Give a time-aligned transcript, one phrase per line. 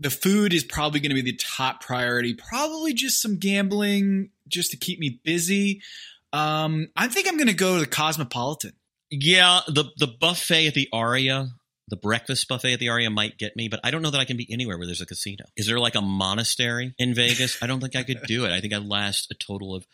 [0.00, 2.34] The food is probably going to be the top priority.
[2.34, 5.82] Probably just some gambling just to keep me busy.
[6.32, 8.72] Um, I think I'm going to go to the Cosmopolitan.
[9.10, 11.48] Yeah, the the buffet at the Aria,
[11.88, 14.26] the breakfast buffet at the Aria might get me, but I don't know that I
[14.26, 15.46] can be anywhere where there's a casino.
[15.56, 17.62] Is there like a monastery in Vegas?
[17.62, 18.52] I don't think I could do it.
[18.52, 19.86] I think I'd last a total of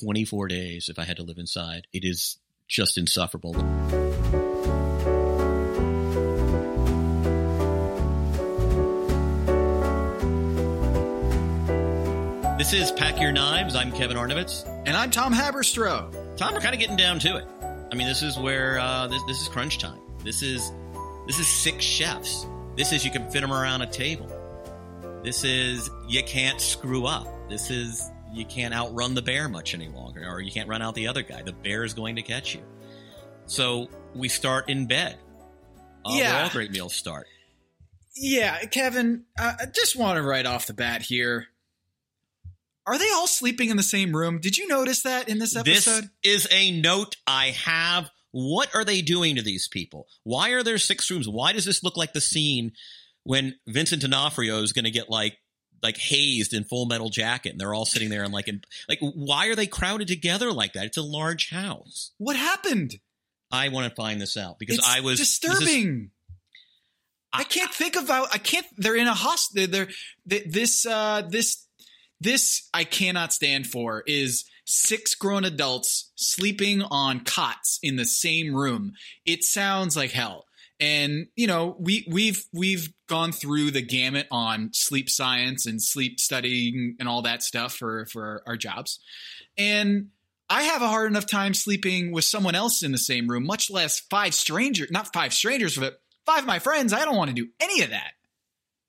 [0.00, 1.88] 24 days if I had to live inside.
[1.92, 2.38] It is
[2.68, 3.54] just insufferable.
[12.64, 13.76] This is Pack Your Knives.
[13.76, 14.66] I'm Kevin Arnovitz.
[14.86, 16.10] And I'm Tom Haberstroh.
[16.38, 17.46] Tom, we're kind of getting down to it.
[17.92, 20.00] I mean, this is where uh, this this is crunch time.
[20.24, 20.72] This is
[21.26, 22.46] this is six chefs.
[22.74, 24.30] This is you can fit them around a table.
[25.22, 27.28] This is you can't screw up.
[27.50, 30.94] This is you can't outrun the bear much any longer, or you can't run out
[30.94, 31.42] the other guy.
[31.42, 32.62] The bear is going to catch you.
[33.44, 35.18] So we start in bed.
[36.02, 36.42] Uh, Yeah.
[36.44, 37.26] all great meals start.
[38.16, 41.48] Yeah, Kevin, uh, I just want to right off the bat here.
[42.86, 44.40] Are they all sleeping in the same room?
[44.40, 46.10] Did you notice that in this episode?
[46.22, 48.10] This is a note I have.
[48.30, 50.06] What are they doing to these people?
[50.24, 51.28] Why are there six rooms?
[51.28, 52.72] Why does this look like the scene
[53.22, 55.38] when Vincent D'Onofrio is going to get like
[55.82, 58.98] like hazed in Full Metal Jacket, and they're all sitting there and like in, like
[59.00, 60.86] why are they crowded together like that?
[60.86, 62.12] It's a large house.
[62.18, 62.96] what happened?
[63.52, 66.10] I want to find this out because it's I was is- disturbing.
[67.32, 68.28] I, can't think about.
[68.32, 68.66] I can't.
[68.76, 69.66] They're in a hospital.
[69.68, 69.88] They're,
[70.28, 70.86] th- this.
[70.86, 71.63] Uh, this.
[72.24, 78.54] This I cannot stand for is six grown adults sleeping on cots in the same
[78.54, 78.94] room.
[79.24, 80.46] It sounds like hell.
[80.80, 86.18] And you know we we've we've gone through the gamut on sleep science and sleep
[86.18, 88.98] studying and all that stuff for for our jobs,
[89.56, 90.08] and
[90.50, 93.70] I have a hard enough time sleeping with someone else in the same room, much
[93.70, 97.34] less five strangers, not five strangers, but Five of my friends, I don't want to
[97.34, 98.12] do any of that.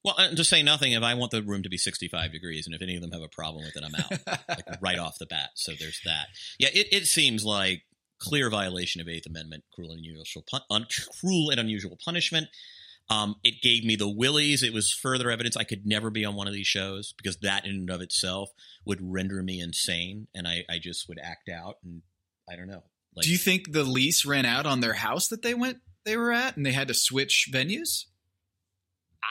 [0.05, 2.75] Well, and to say nothing, if I want the room to be 65 degrees, and
[2.75, 5.25] if any of them have a problem with it, I'm out like right off the
[5.25, 5.49] bat.
[5.55, 6.27] So there's that.
[6.59, 7.81] Yeah, it, it seems like
[8.19, 10.85] clear violation of Eighth Amendment, cruel and unusual, pun- un-
[11.19, 12.49] cruel and unusual punishment.
[13.09, 14.61] Um, it gave me the willies.
[14.61, 17.65] It was further evidence I could never be on one of these shows because that
[17.65, 18.51] in and of itself
[18.85, 22.03] would render me insane, and I, I just would act out, and
[22.47, 22.83] I don't know.
[23.15, 26.15] Like, do you think the lease ran out on their house that they went they
[26.15, 28.05] were at, and they had to switch venues?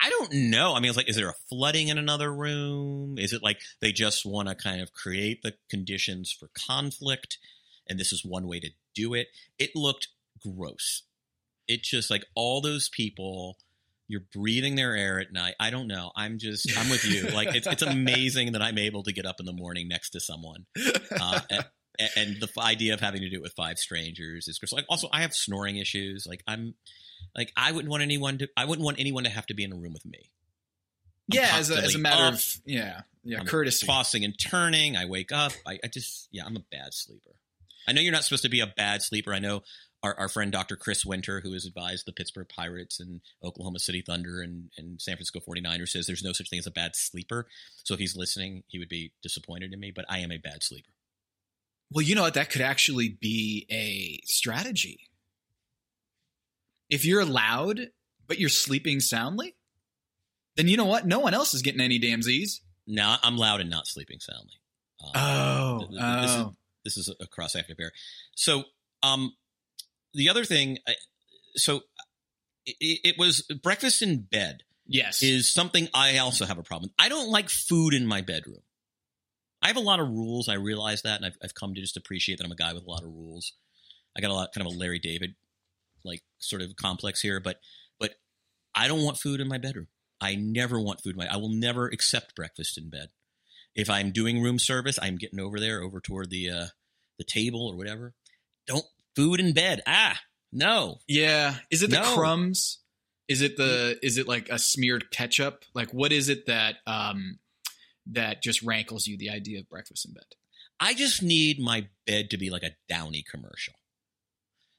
[0.03, 0.75] I don't know.
[0.75, 3.19] I mean, it's like, is there a flooding in another room?
[3.19, 7.39] Is it like they just want to kind of create the conditions for conflict?
[7.89, 9.29] And this is one way to do it.
[9.59, 10.09] It looked
[10.43, 11.03] gross.
[11.69, 13.57] It just like all those people,
[14.09, 15.55] you're breathing their air at night.
[15.59, 16.13] I don't know.
[16.15, 17.29] I'm just, I'm with you.
[17.29, 20.21] Like, it's, it's amazing that I'm able to get up in the morning next to
[20.21, 20.67] someone.
[21.19, 21.65] Uh, and,
[22.17, 24.73] and the idea of having to do it with five strangers is gross.
[24.73, 26.27] Like, also, I have snoring issues.
[26.29, 26.75] Like, I'm,
[27.37, 29.73] like I wouldn't want anyone to I wouldn't want anyone to have to be in
[29.73, 30.31] a room with me.
[31.33, 32.35] I'm yeah, as a, as a matter up.
[32.35, 33.87] of yeah, yeah, I'm courtesy.
[33.87, 34.97] tossing and turning.
[34.97, 35.53] I wake up.
[35.67, 37.31] I, I just yeah, I'm a bad sleeper.
[37.89, 39.33] I know you're not supposed to be a bad sleeper.
[39.33, 39.63] I know
[40.03, 40.77] our, our friend Dr.
[40.77, 45.17] Chris Winter, who has advised the Pittsburgh Pirates and Oklahoma City Thunder and, and San
[45.17, 47.47] Francisco 49ers, says there's no such thing as a bad sleeper.
[47.85, 50.63] So if he's listening, he would be disappointed in me, but I am a bad
[50.63, 50.91] sleeper.
[51.91, 52.35] Well, you know what?
[52.35, 55.09] That could actually be a strategy.
[56.95, 57.81] If you're loud
[58.27, 59.55] but you're sleeping soundly,
[60.57, 61.07] then you know what?
[61.07, 62.61] No one else is getting any damn Z's.
[62.87, 64.55] No, I'm loud and not sleeping soundly.
[65.03, 66.55] Um, Oh, th- th- this is oh.
[66.85, 67.93] this is a cross active pair.
[68.37, 68.65] So,
[69.03, 69.35] um,
[70.15, 70.95] the other thing, I-
[71.57, 71.83] so
[72.67, 75.23] it, it was breakfast in bed Yes.
[75.23, 76.93] is something I also have a problem.
[76.99, 78.63] I don't like food in my bedroom.
[79.63, 80.49] I have a lot of rules.
[80.49, 82.85] I realize that, and I've, I've come to just appreciate that I'm a guy with
[82.87, 83.55] a lot of rules.
[84.17, 85.35] I got a lot, kind of a Larry David,
[86.05, 87.59] like sort of complex here, but
[87.99, 88.15] but
[88.75, 89.89] I don't want food in my bedroom.
[90.21, 91.27] I never want food in my.
[91.33, 93.09] I will never accept breakfast in bed.
[93.75, 96.67] If I'm doing room service, I'm getting over there, over toward the uh,
[97.19, 98.15] the table or whatever.
[98.67, 98.85] Don't
[99.17, 99.83] food in bed.
[99.87, 100.19] Ah,
[100.53, 100.99] no.
[101.09, 101.57] yeah.
[101.71, 102.15] Is it the No.
[102.15, 102.79] crumbs?
[103.29, 105.65] Is it the is it like a smeared ketchup?
[105.75, 107.39] Like what is it that um
[108.13, 110.25] that just rankles you the idea of breakfast in bed?
[110.79, 113.75] I just need my bed to be like a Downy commercial.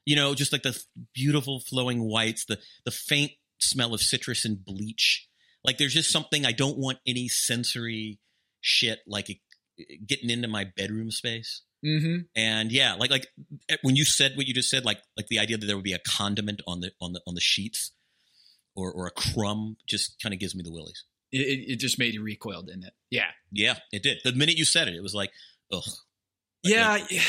[0.06, 0.80] You know, just like the
[1.14, 5.28] beautiful flowing whites, the the faint smell of citrus and bleach.
[5.64, 8.20] Like there's just something I don't want any sensory
[8.60, 9.38] shit like it,
[10.06, 11.62] getting into my bedroom space.
[11.84, 12.22] Mm-hmm.
[12.34, 13.26] And yeah, like like
[13.68, 15.84] eh, when you said what you just said, like like the idea that there would
[15.84, 17.92] be a condiment on the on the on the sheets
[18.74, 21.04] or or a crumb just kind of gives me the willies.
[21.32, 22.94] It, it, it just made you recoil, didn't it?
[23.10, 23.30] Yeah.
[23.50, 24.18] Yeah, it did.
[24.22, 25.30] The minute you said it, it was like,
[25.72, 25.82] ugh.
[26.68, 26.90] Yeah.
[26.90, 27.20] Like, yeah.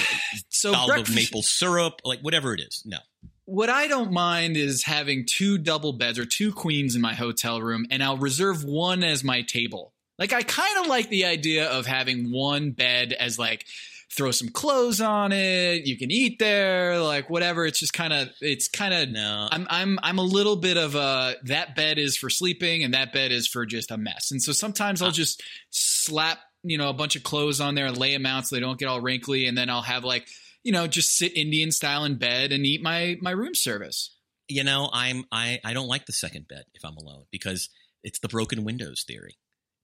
[0.50, 2.84] So dollop of breakfast, maple syrup, like whatever it is.
[2.86, 2.98] No.
[3.46, 7.62] what I don't mind is having two double beds or two queens in my hotel
[7.62, 9.94] room, and I'll reserve one as my table.
[10.20, 13.66] Like I kind of like the idea of having one bed as like
[14.12, 17.66] throw some clothes on it, you can eat there, like whatever.
[17.66, 19.48] It's just kind of it's kind of No.
[19.52, 23.14] I'm I'm I'm a little bit of a that bed is for sleeping and that
[23.14, 24.32] bed is for just a mess.
[24.32, 25.12] And so sometimes I'll ah.
[25.12, 28.56] just slap, you know, a bunch of clothes on there and lay them out so
[28.56, 30.28] they don't get all wrinkly and then I'll have like,
[30.64, 34.16] you know, just sit Indian style in bed and eat my my room service.
[34.48, 37.70] you know, I'm I I don't like the second bed if I'm alone because
[38.04, 39.38] it's the broken windows theory.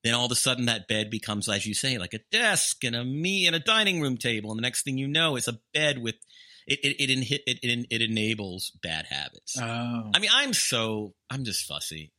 [0.03, 2.95] Then all of a sudden that bed becomes, as you say, like a desk and
[2.95, 5.59] a me and a dining room table, and the next thing you know, it's a
[5.73, 6.15] bed with
[6.67, 6.79] it.
[6.83, 9.57] It it it, it, it, it enables bad habits.
[9.59, 10.11] Oh.
[10.13, 12.11] I mean, I'm so I'm just fussy.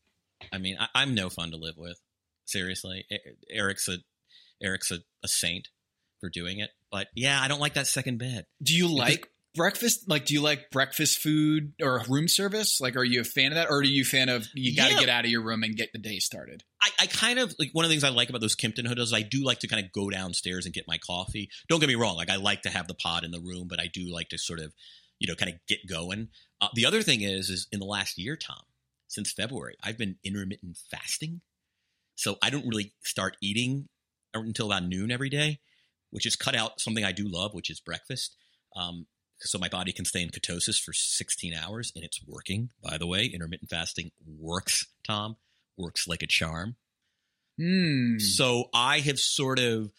[0.53, 1.99] I mean, I, I'm no fun to live with.
[2.47, 3.07] Seriously,
[3.51, 3.99] Eric's a
[4.63, 5.69] Eric's a, a saint
[6.21, 8.47] for doing it, but yeah, I don't like that second bed.
[8.63, 10.09] Do you like breakfast?
[10.09, 12.81] Like, do you like breakfast food or room service?
[12.81, 14.89] Like, are you a fan of that, or are you a fan of you got
[14.89, 15.01] to Yeah.
[15.01, 16.63] get out of your room and get the day started?
[16.83, 19.09] I, I kind of like one of the things I like about those Kimpton hotels.
[19.09, 21.51] is I do like to kind of go downstairs and get my coffee.
[21.69, 23.81] Don't get me wrong; like I like to have the pod in the room, but
[23.81, 24.73] I do like to sort of,
[25.19, 26.29] you know, kind of get going.
[26.61, 28.63] Uh, the other thing is, is in the last year, Tom,
[29.09, 31.43] since February, I've been intermittent fasting,
[32.15, 33.89] so I don't really start eating
[34.41, 35.61] until about noon every day,
[36.11, 38.37] which is cut out something I do love, which is breakfast.
[38.77, 39.07] Um,
[39.41, 42.71] so my body can stay in ketosis for 16 hours, and it's working.
[42.83, 45.37] By the way, intermittent fasting works, Tom
[45.77, 46.77] works like a charm.
[47.59, 48.19] Hmm.
[48.19, 49.91] So I have sort of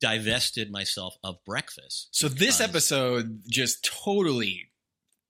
[0.00, 2.08] divested myself of breakfast.
[2.12, 4.68] So this episode just totally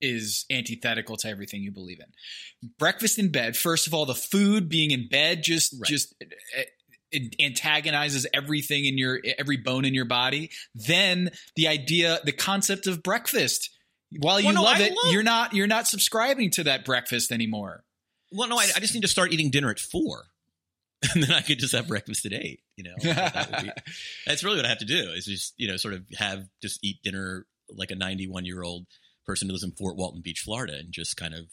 [0.01, 2.71] is antithetical to everything you believe in.
[2.79, 3.57] Breakfast in bed.
[3.57, 5.89] First of all, the food being in bed just Right.
[5.89, 6.15] just
[7.13, 10.51] it antagonizes everything in your every bone in your body.
[10.75, 13.71] Then the idea, the concept of breakfast.
[14.19, 16.85] While you Well, no, love I it, love- you're not you're not subscribing to that
[16.85, 17.85] breakfast anymore.
[18.31, 20.25] Well, no, I, I just need to start eating dinner at four,
[21.15, 22.61] and then I could just have breakfast at eight.
[22.77, 23.71] You know, that would be,
[24.27, 25.13] that's really what I have to do.
[25.13, 28.87] Is just you know sort of have just eat dinner like a ninety-one year old
[29.25, 31.47] person who lives in Fort Walton Beach, Florida, and just kind of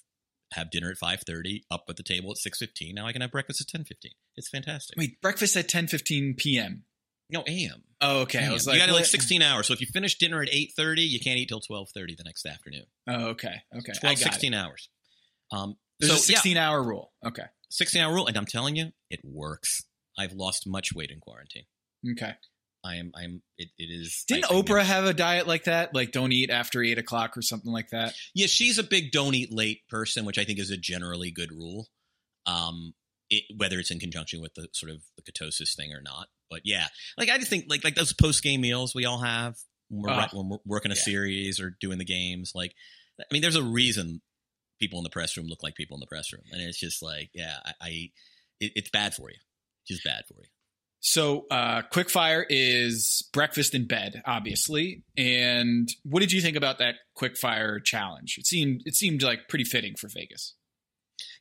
[0.53, 2.95] have dinner at five thirty, up at the table at six fifteen.
[2.95, 4.13] Now I can have breakfast at ten fifteen.
[4.35, 4.97] It's fantastic.
[4.97, 6.83] Wait, breakfast at ten fifteen p.m.
[7.29, 7.83] no, a.m.
[8.01, 8.45] Oh, okay.
[8.45, 9.67] I was you like, got like sixteen hours.
[9.67, 12.23] So if you finish dinner at eight thirty, you can't eat till twelve thirty the
[12.23, 12.85] next afternoon.
[13.07, 13.55] Oh, okay.
[13.75, 13.93] Okay.
[13.99, 14.89] 12, I got 16 hours.
[15.51, 17.11] Um, There's so a yeah, 16 hour rule.
[17.25, 17.45] Okay.
[17.71, 19.83] 16 hour rule, and I'm telling you, it works.
[20.17, 21.63] I've lost much weight in quarantine.
[22.11, 22.33] Okay.
[22.83, 23.11] I am.
[23.15, 23.41] I'm.
[23.57, 24.23] It, it is.
[24.27, 25.93] Didn't I- I Oprah never- have a diet like that?
[25.93, 28.13] Like don't eat after eight o'clock or something like that?
[28.33, 31.51] Yeah, she's a big don't eat late person, which I think is a generally good
[31.51, 31.87] rule.
[32.45, 32.93] Um,
[33.29, 36.61] it, whether it's in conjunction with the sort of the ketosis thing or not, but
[36.63, 39.55] yeah, like I just think like like those post game meals we all have
[39.89, 41.01] when we're, Ah, right- when we're working a yeah.
[41.01, 42.53] series or doing the games.
[42.55, 42.73] Like,
[43.19, 44.21] I mean, there's a reason
[44.79, 47.01] people in the press room look like people in the press room, and it's just
[47.03, 47.89] like, yeah, I, I
[48.61, 49.37] it, it's bad for you,
[49.87, 50.47] just bad for you.
[51.01, 55.03] So, uh, quickfire is breakfast in bed, obviously.
[55.15, 58.35] And what did you think about that quickfire challenge?
[58.37, 60.55] It seemed it seemed like pretty fitting for Vegas.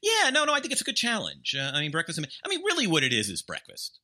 [0.00, 1.56] Yeah, no, no, I think it's a good challenge.
[1.58, 2.20] Uh, I mean, breakfast.
[2.20, 3.98] I mean, really, what it is is breakfast.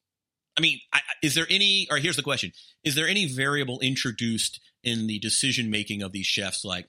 [0.57, 1.87] I mean, I- is there any?
[1.91, 6.27] Or here's the question: Is there any variable introduced in the decision making of these
[6.27, 6.65] chefs?
[6.65, 6.89] Like,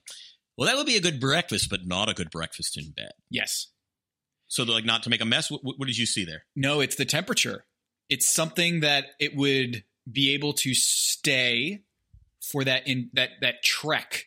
[0.56, 3.12] well, that would be a good breakfast, but not a good breakfast in bed.
[3.30, 3.68] Yes.
[4.48, 5.50] So, like, not to make a mess.
[5.50, 6.44] What, what did you see there?
[6.56, 7.64] No, it's the temperature.
[8.08, 11.82] It's something that it would be able to stay
[12.40, 14.26] for that in that that trek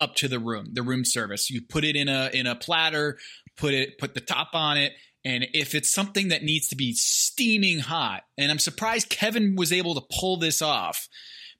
[0.00, 1.50] up to the room, the room service.
[1.50, 3.18] You put it in a in a platter,
[3.56, 4.92] put it put the top on it,
[5.24, 9.72] and if it's something that needs to be steaming hot, and I'm surprised Kevin was
[9.72, 11.08] able to pull this off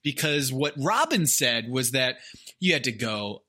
[0.02, 2.16] because what Robin said was that
[2.60, 3.43] you had to go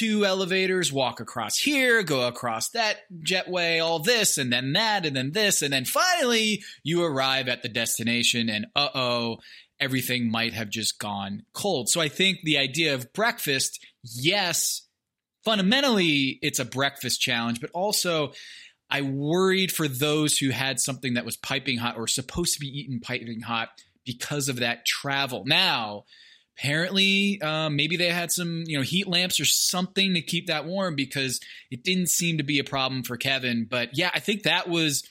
[0.00, 5.14] two elevators, walk across here, go across that jetway, all this, and then that, and
[5.14, 9.36] then this, and then finally you arrive at the destination, and uh oh,
[9.78, 11.90] everything might have just gone cold.
[11.90, 14.88] So I think the idea of breakfast, yes,
[15.44, 18.32] fundamentally it's a breakfast challenge, but also
[18.88, 22.66] I worried for those who had something that was piping hot or supposed to be
[22.68, 23.68] eaten piping hot
[24.06, 25.44] because of that travel.
[25.44, 26.04] Now,
[26.60, 30.66] apparently, um, maybe they had some, you know, heat lamps or something to keep that
[30.66, 31.40] warm because
[31.70, 33.66] it didn't seem to be a problem for Kevin.
[33.68, 35.02] But yeah, I think that was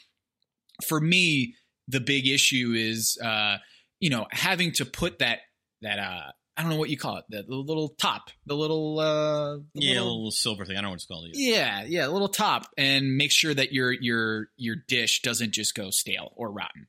[0.88, 1.56] for me
[1.88, 3.58] the big issue is, uh,
[4.00, 5.39] you know, having to put that
[5.82, 9.00] that uh, I don't know what you call it, the, the little top, the little,
[9.00, 10.75] uh, the Yeah, little- little silver thing.
[10.75, 11.25] I don't know what it's called.
[11.29, 11.38] Either.
[11.39, 15.74] yeah, yeah, a little top, and make sure that your your your dish doesn't just
[15.74, 16.88] go stale or rotten.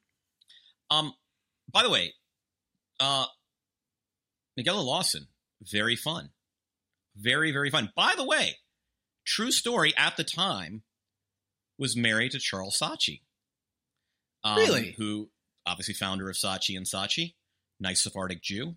[0.90, 1.14] Um,
[1.72, 2.12] by the way,
[2.98, 3.26] uh,
[4.58, 5.28] Nigella Lawson,
[5.62, 6.30] very fun,
[7.16, 7.90] very very fun.
[7.96, 8.56] By the way,
[9.24, 9.94] true story.
[9.96, 10.82] At the time,
[11.78, 13.22] was married to Charles Saatchi.
[14.44, 14.94] Um, Really?
[14.98, 15.30] Who
[15.66, 17.34] obviously founder of Saatchi and Saatchi,
[17.78, 18.76] nice Sephardic Jew.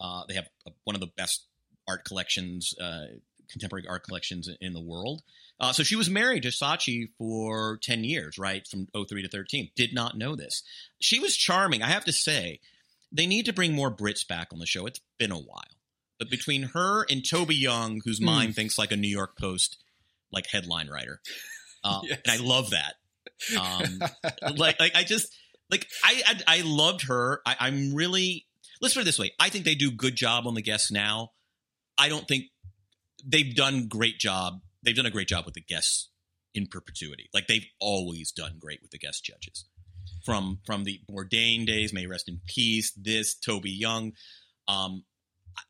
[0.00, 1.46] Uh, they have uh, one of the best
[1.88, 3.06] art collections, uh,
[3.50, 5.22] contemporary art collections in the world.
[5.60, 8.66] Uh, so she was married to Saatchi for 10 years, right?
[8.66, 9.70] From 03 to 13.
[9.74, 10.62] Did not know this.
[11.00, 11.82] She was charming.
[11.82, 12.60] I have to say,
[13.12, 14.86] they need to bring more Brits back on the show.
[14.86, 15.62] It's been a while.
[16.18, 18.24] But between her and Toby Young, whose Hmm.
[18.26, 19.78] mind thinks like a New York Post
[20.32, 21.20] like headline writer,
[21.84, 22.20] uh, Yes.
[22.24, 22.94] and I love that.
[23.58, 24.00] Um,
[24.56, 25.32] like, like I just
[25.70, 27.40] like I I, I loved her.
[27.46, 28.46] I, I'm really
[28.80, 29.32] let's put it this way.
[29.38, 31.30] I think they do good job on the guests now.
[31.96, 32.44] I don't think
[33.24, 34.60] they've done great job.
[34.82, 36.10] They've done a great job with the guests
[36.54, 37.28] in perpetuity.
[37.32, 39.64] Like they've always done great with the guest judges.
[40.28, 42.92] From from the Bourdain days, may rest in peace.
[42.92, 44.12] This Toby Young.
[44.68, 45.04] Um,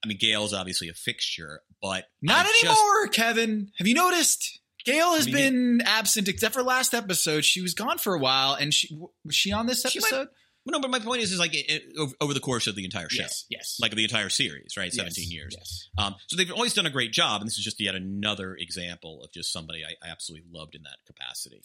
[0.05, 3.71] I mean, Gail's obviously a fixture, but Not I just- anymore, Kevin.
[3.79, 4.61] Have you noticed?
[4.85, 7.45] Gail has do you been absent except for last episode.
[7.45, 8.89] She was gone for a while, and she
[9.25, 10.29] was she on this She might- episode?
[10.67, 12.85] no, but my point is, is like it, it- over, over the course of the
[12.85, 14.87] entire show, Yes, yes, like the entire series, right?
[14.87, 15.55] Yes, Seventeen years.
[15.57, 15.89] Yes.
[15.99, 19.23] Um, so they've always done a great job, and this is just yet another example
[19.23, 21.61] of just somebody I, I absolutely loved in that capacity.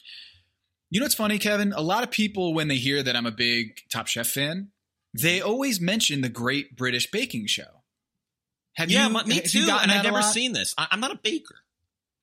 [0.94, 1.74] You know what's funny, Kevin?
[1.74, 4.68] A lot of people, when they hear that I'm a big Top Chef fan,
[5.20, 7.82] they always mention the Great British Baking Show.
[8.76, 9.68] Have yeah, you, me too.
[9.72, 10.76] And I've never seen this.
[10.78, 11.56] I, I'm not a baker.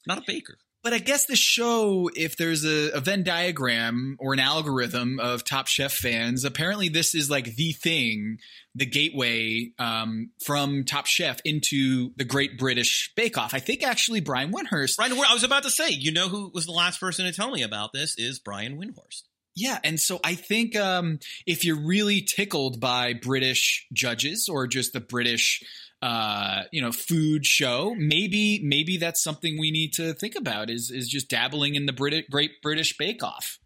[0.06, 0.56] Not a baker.
[0.82, 5.44] But I guess the show, if there's a, a Venn diagram or an algorithm of
[5.44, 8.38] Top Chef fans, apparently this is like the thing,
[8.74, 13.52] the gateway um, from Top Chef into the Great British Bake Off.
[13.52, 14.96] I think actually Brian Windhorst.
[14.96, 17.50] Brian, I was about to say, you know who was the last person to tell
[17.50, 19.24] me about this is Brian Windhorst.
[19.60, 24.92] Yeah, and so I think um, if you're really tickled by British judges or just
[24.92, 25.62] the British
[26.02, 27.94] uh, you know, food show.
[27.94, 31.92] Maybe maybe that's something we need to think about is is just dabbling in the
[31.92, 33.59] Brit- Great British Bake Off.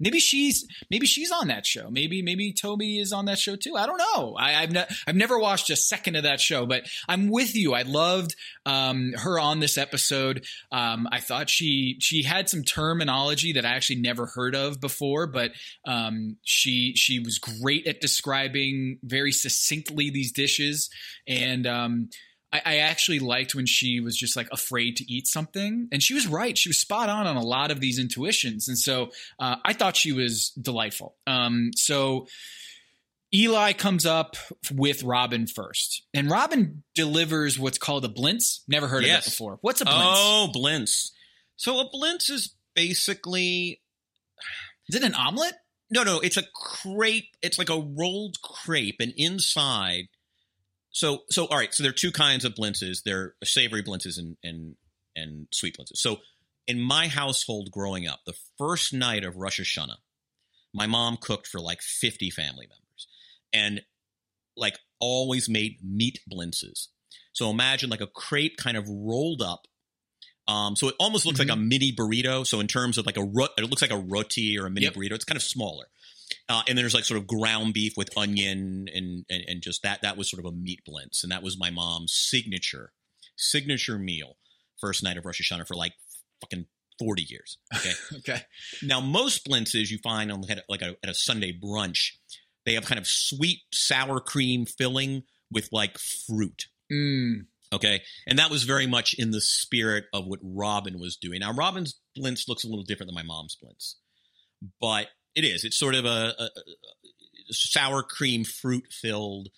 [0.00, 1.90] Maybe she's maybe she's on that show.
[1.90, 3.76] Maybe maybe Toby is on that show too.
[3.76, 4.34] I don't know.
[4.38, 7.74] I, have ne- I've never watched a second of that show, but I'm with you.
[7.74, 10.44] I loved um, her on this episode.
[10.72, 15.26] Um, I thought she she had some terminology that I actually never heard of before,
[15.26, 15.52] but
[15.86, 20.90] um, she she was great at describing very succinctly these dishes
[21.28, 21.66] and.
[22.52, 26.14] I, I, actually liked when she was just like afraid to eat something, and she
[26.14, 26.56] was right.
[26.56, 29.96] She was spot on on a lot of these intuitions, and so uh, I thought
[29.96, 31.16] she was delightful.
[31.26, 32.26] Um, so
[33.32, 34.36] Eli comes up
[34.72, 38.60] with Robin first, and Robin delivers what's called a blintz.
[38.66, 39.26] Never heard yes.
[39.26, 39.58] of it before.
[39.60, 40.14] What's a blintz?
[40.16, 41.10] Oh, blintz.
[41.56, 43.80] So a blintz is basically.
[44.88, 45.54] Is it an omelet?
[45.90, 47.28] No, no, it's a crepe.
[47.42, 50.08] It's like a rolled crepe, and inside
[50.90, 51.72] so so all right.
[51.72, 53.02] So there are two kinds of blintzes.
[53.04, 54.76] There are savory blintzes and and
[55.16, 55.96] and sweet blintzes.
[55.98, 56.18] So
[56.66, 59.96] in my household growing up, the first night of Rosh Hashanah,
[60.72, 63.08] my mom cooked for like 50 family members
[63.52, 63.82] and
[64.56, 66.88] like always made meat blintzes.
[67.32, 69.66] So imagine like a crepe kind of rolled up.
[70.46, 71.48] Um, so it almost looks mm-hmm.
[71.48, 72.46] like a mini burrito.
[72.46, 74.86] So in terms of like a, ro- it looks like a roti or a mini
[74.86, 74.94] yep.
[74.94, 75.12] burrito.
[75.12, 75.86] It's kind of smaller.
[76.48, 79.82] Uh, and then there's like sort of ground beef with onion and, and and just
[79.82, 82.92] that that was sort of a meat blintz, and that was my mom's signature
[83.40, 84.36] signature meal
[84.80, 85.92] first night of Rosh Hashanah for like
[86.40, 86.66] fucking
[86.98, 87.58] 40 years.
[87.74, 87.92] Okay.
[88.18, 88.42] okay.
[88.82, 92.12] Now, most blintzes you find on like a, at a Sunday brunch,
[92.66, 96.66] they have kind of sweet sour cream filling with like fruit.
[96.92, 97.46] Mm.
[97.72, 98.02] Okay.
[98.26, 101.40] And that was very much in the spirit of what Robin was doing.
[101.40, 103.94] Now, Robin's blintz looks a little different than my mom's blintz,
[104.80, 105.64] but it is.
[105.64, 109.48] It's sort of a, a, a sour cream fruit filled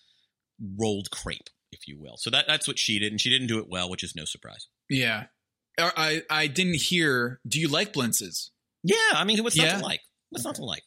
[0.79, 2.17] rolled crepe, if you will.
[2.17, 4.25] So that that's what she did, and she didn't do it well, which is no
[4.25, 4.69] surprise.
[4.89, 5.25] Yeah,
[5.79, 7.41] I I didn't hear.
[7.47, 8.51] Do you like blintzes?
[8.83, 9.73] Yeah, I mean, what's yeah.
[9.73, 10.01] not to like?
[10.31, 10.83] What's not to like?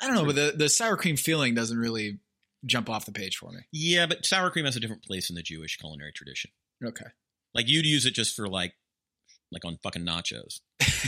[0.00, 2.18] I don't know, but the the sour cream feeling doesn't really
[2.66, 3.60] jump off the page for me.
[3.72, 6.50] Yeah, but sour cream has a different place in the Jewish culinary tradition.
[6.84, 7.06] Okay.
[7.54, 8.74] Like you'd use it just for like
[9.50, 10.60] like on fucking nachos.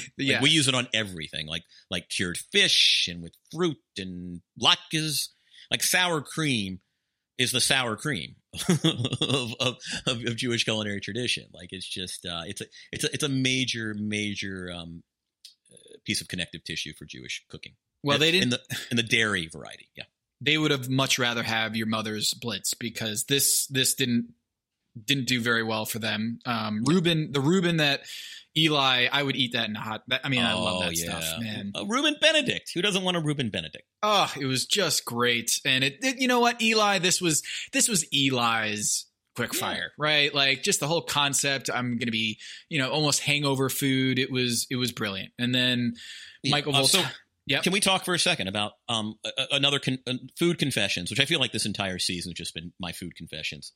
[0.19, 4.41] yeah, like we use it on everything, like like cured fish and with fruit and
[4.61, 5.29] latkes.
[5.71, 6.81] Like sour cream
[7.39, 8.37] is the sour cream
[8.69, 9.77] of, of,
[10.07, 11.47] of, of, Jewish culinary tradition.
[11.53, 15.03] Like it's just uh, it's a it's a it's a major major um,
[15.73, 17.73] uh, piece of connective tissue for Jewish cooking.
[18.03, 19.89] Well, they didn't in the in the dairy variety.
[19.97, 20.05] Yeah,
[20.41, 24.35] they would have much rather have your mother's blintz because this this didn't
[25.03, 26.39] didn't do very well for them.
[26.47, 28.03] Um, Reuben, the Reuben that
[28.57, 30.03] Eli, I would eat that in a hot.
[30.23, 31.21] I mean, oh, I love that yeah.
[31.21, 31.73] stuff, man.
[31.75, 32.71] Uh, Reuben Benedict.
[32.75, 33.85] Who doesn't want a Reuben Benedict?
[34.03, 35.61] Oh, it was just great.
[35.65, 40.05] And it, it you know what, Eli, this was this was Eli's quick fire, yeah.
[40.05, 40.35] right?
[40.35, 41.69] Like just the whole concept.
[41.73, 42.39] I'm going to be,
[42.69, 44.19] you know, almost hangover food.
[44.19, 45.33] It was it was brilliant.
[45.39, 45.95] And then
[46.45, 46.77] Michael.
[46.77, 47.03] Uh, so,
[47.47, 47.61] yeah.
[47.61, 49.17] Can we talk for a second about um,
[49.51, 52.73] another con- uh, food confessions, which I feel like this entire season has just been
[52.79, 53.73] my food confessions.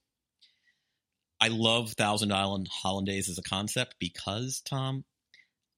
[1.40, 5.04] I love Thousand Island Hollandaise as a concept because, Tom,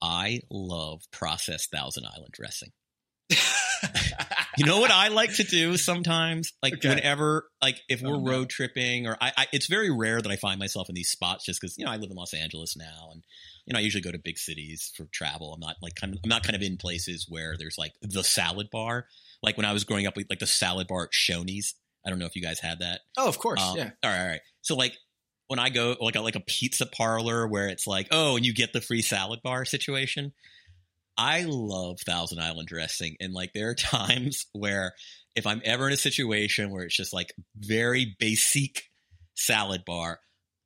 [0.02, 2.70] I love processed Thousand Island dressing.
[4.56, 6.52] you know what I like to do sometimes?
[6.62, 6.88] Like okay.
[6.88, 8.30] whenever, like if we're oh, no.
[8.30, 11.44] road tripping, or I, I, it's very rare that I find myself in these spots
[11.44, 13.22] just because you know I live in Los Angeles now, and
[13.66, 15.52] you know I usually go to big cities for travel.
[15.52, 18.24] I'm not like kind of, I'm not kind of in places where there's like the
[18.24, 19.06] salad bar.
[19.42, 21.74] Like when I was growing up, like the salad bar at Shoney's.
[22.04, 23.00] I don't know if you guys had that.
[23.18, 23.90] Oh, of course, um, yeah.
[24.02, 24.40] All right, all right.
[24.62, 24.96] So like
[25.50, 28.54] when I go like a, like a pizza parlor where it's like, oh, and you
[28.54, 30.32] get the free salad bar situation.
[31.18, 34.92] I love Thousand Island dressing, and like there are times where
[35.34, 38.84] if I'm ever in a situation where it's just like very basic
[39.34, 40.20] salad bar,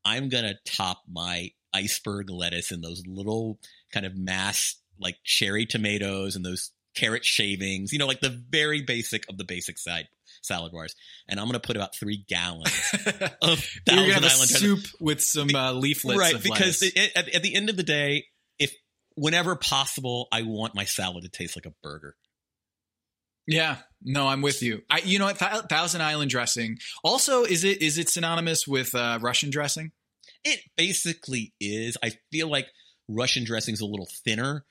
[0.04, 3.58] I'm gonna top my iceberg lettuce and those little
[3.90, 8.82] kind of mass like cherry tomatoes and those carrot shavings, you know, like the very
[8.82, 10.08] basic of the basic side
[10.44, 10.94] salad bars,
[11.28, 12.72] and I'm going to put about three gallons
[13.42, 16.42] of have Island soup with some uh, leaflets, right?
[16.42, 18.26] because it, at, at the end of the day,
[18.58, 18.74] if
[19.16, 22.16] whenever possible, I want my salad to taste like a burger.
[23.46, 24.82] Yeah, no, I'm with you.
[24.88, 26.78] I, you know what, Th- Thousand Island dressing.
[27.02, 29.92] Also, is it is it synonymous with uh, Russian dressing?
[30.44, 31.98] It basically is.
[32.02, 32.66] I feel like
[33.08, 34.64] Russian dressing is a little thinner,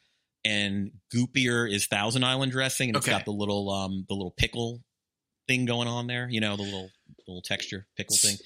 [0.43, 3.11] and goopier is Thousand Island dressing, and okay.
[3.11, 4.81] it's got the little um the little pickle
[5.47, 6.27] thing going on there.
[6.29, 6.89] You know, the little
[7.27, 8.37] little texture pickle thing.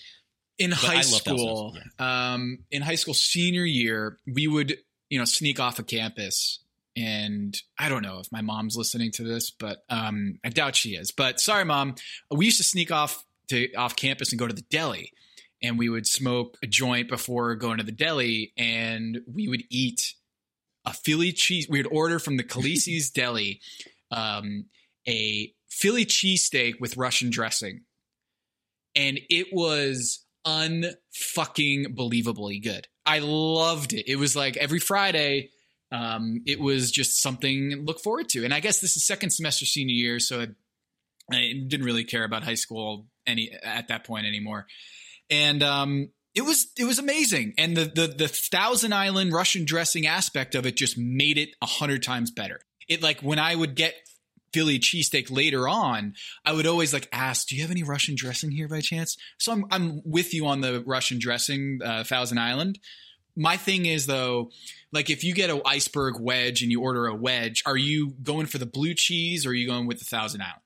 [0.58, 2.34] In but high school, yeah.
[2.34, 4.78] um, in high school senior year, we would
[5.10, 6.60] you know sneak off of campus.
[6.96, 10.96] And I don't know if my mom's listening to this, but um, I doubt she
[10.96, 11.12] is.
[11.12, 11.96] But sorry, mom.
[12.32, 15.12] We used to sneak off to off campus and go to the deli.
[15.62, 20.16] and we would smoke a joint before going to the deli, and we would eat
[20.86, 21.68] a Philly cheese.
[21.70, 23.62] We would order from the Khaleesi's Deli
[24.12, 24.66] um,
[25.08, 27.82] a Philly cheesesteak with Russian dressing,
[28.96, 32.88] and it was unfucking believably good.
[33.06, 34.10] I loved it.
[34.10, 35.52] It was like every Friday.
[35.92, 38.44] Um, it was just something to look forward to.
[38.44, 40.48] And I guess this is second semester senior year, so I,
[41.32, 44.66] I didn't really care about high school any at that point anymore.
[45.30, 47.54] And um, it was it was amazing.
[47.58, 51.66] And the the the Thousand Island Russian dressing aspect of it just made it a
[51.66, 52.60] hundred times better.
[52.90, 53.94] It like when I would get
[54.58, 58.50] Philly cheesesteak later on, I would always like ask, "Do you have any Russian dressing
[58.50, 62.80] here by chance?" So I'm I'm with you on the Russian dressing, uh, Thousand Island.
[63.36, 64.50] My thing is though,
[64.91, 68.48] like if you get an iceberg wedge and you order a wedge, are you going
[68.48, 70.62] for the blue cheese or are you going with the Thousand Island?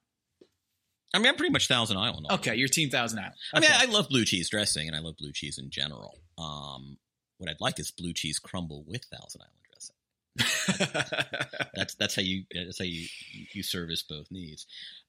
[1.13, 2.27] I mean, I'm pretty much Thousand Island.
[2.31, 3.35] Okay, you're Team Thousand Island.
[3.53, 6.17] I mean, I love blue cheese dressing, and I love blue cheese in general.
[6.37, 6.97] Um,
[7.37, 9.60] what I'd like is blue cheese crumble with Thousand Island.
[11.75, 13.07] That's that's how you that's how you
[13.53, 14.65] you service both needs.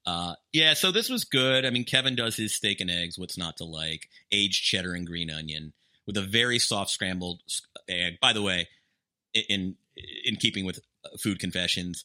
[0.07, 1.65] Uh, yeah, so this was good.
[1.65, 3.19] I mean, Kevin does his steak and eggs.
[3.19, 4.09] What's not to like?
[4.31, 5.73] Aged cheddar and green onion
[6.07, 7.41] with a very soft scrambled
[7.89, 8.15] egg.
[8.21, 8.69] By the way,
[9.35, 9.77] in
[10.25, 12.05] in keeping with uh, food confessions.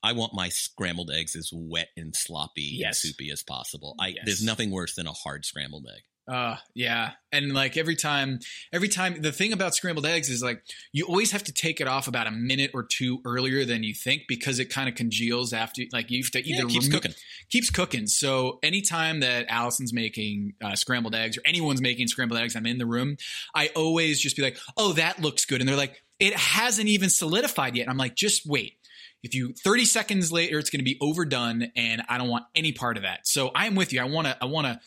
[0.00, 3.02] I want my scrambled eggs as wet and sloppy Yes.
[3.04, 3.96] and soupy as possible.
[3.98, 4.22] I Yes.
[4.26, 6.02] there's nothing worse than a hard scrambled egg.
[6.28, 7.12] Uh, yeah.
[7.32, 8.40] And like every time,
[8.72, 10.62] every time, the thing about scrambled eggs is like
[10.92, 13.94] you always have to take it off about a minute or two earlier than you
[13.94, 17.00] think because it kind of congeals after, like you have to either it keeps remo-
[17.00, 17.14] cooking.
[17.50, 18.06] keeps cooking.
[18.06, 22.78] So anytime that Allison's making uh, scrambled eggs or anyone's making scrambled eggs, I'm in
[22.78, 23.16] the room.
[23.54, 27.08] I always just be like, "Oh, that looks good," and they're like, "It hasn't even
[27.08, 28.74] solidified yet." And I'm like, "Just wait."
[29.22, 32.72] If you 30 seconds later, it's going to be overdone, and I don't want any
[32.72, 33.26] part of that.
[33.26, 34.00] So I'm with you.
[34.00, 34.36] I want to.
[34.40, 34.80] I want to.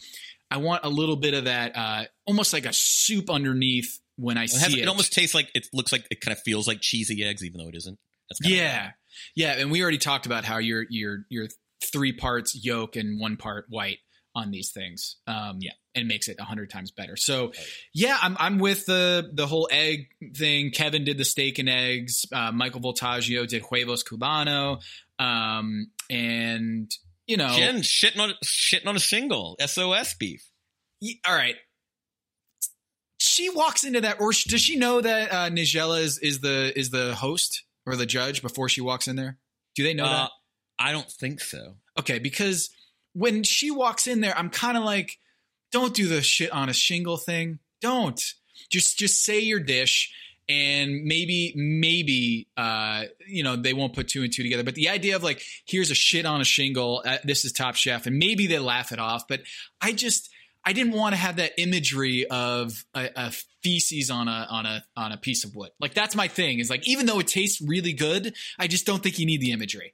[0.51, 4.43] I want a little bit of that, uh, almost like a soup underneath when I
[4.43, 4.79] It, see has, it.
[4.79, 7.59] it almost tastes like it looks like it kind of feels like cheesy eggs, even
[7.61, 7.97] though it isn't.
[8.29, 8.91] That's kind of Yeah,
[9.35, 11.47] yeah, and we already talked about how you're you're you're
[11.91, 13.97] three parts yolk and one part white
[14.35, 15.17] on these things.
[15.27, 15.71] Um, Yeah.
[15.95, 17.17] and makes it a hundred times better.
[17.17, 17.51] So,
[17.93, 20.71] yeah, I'm I'm with the the whole egg thing.
[20.71, 22.25] Kevin did the steak and eggs.
[22.31, 24.81] Uh, Michael Voltaggio did huevos cubano,
[25.19, 26.89] um, and
[27.31, 30.43] you know, Jen shitting on shitting on a single SOS beef.
[31.01, 31.55] y- all right.
[33.19, 36.77] She walks into that, or sh- does she know that uh, Nigella is, is the
[36.77, 39.37] is the host or the judge before she walks in there?
[39.75, 40.15] Do they know that?
[40.23, 40.27] Uh,
[40.79, 41.75] I don't think so.
[41.99, 42.71] Okay, because
[43.13, 45.19] when she walks in there, I'm kind of like,
[45.71, 47.59] don't do the shit on a shingle thing.
[47.79, 48.19] Don't
[48.71, 50.11] just just say your dish,
[50.51, 54.63] and maybe maybe uh, you know they won't put two and two together.
[54.63, 57.01] But the idea of like, here's a shit on a shingle.
[57.05, 59.27] Uh, this is Top Chef, and maybe they laugh it off.
[59.29, 59.41] But
[59.79, 60.29] I just
[60.65, 63.31] I didn't want to have that imagery of a, a
[63.63, 65.71] feces on a on a on a piece of wood.
[65.79, 66.59] Like that's my thing.
[66.59, 69.51] Is like even though it tastes really good, I just don't think you need the
[69.51, 69.93] imagery.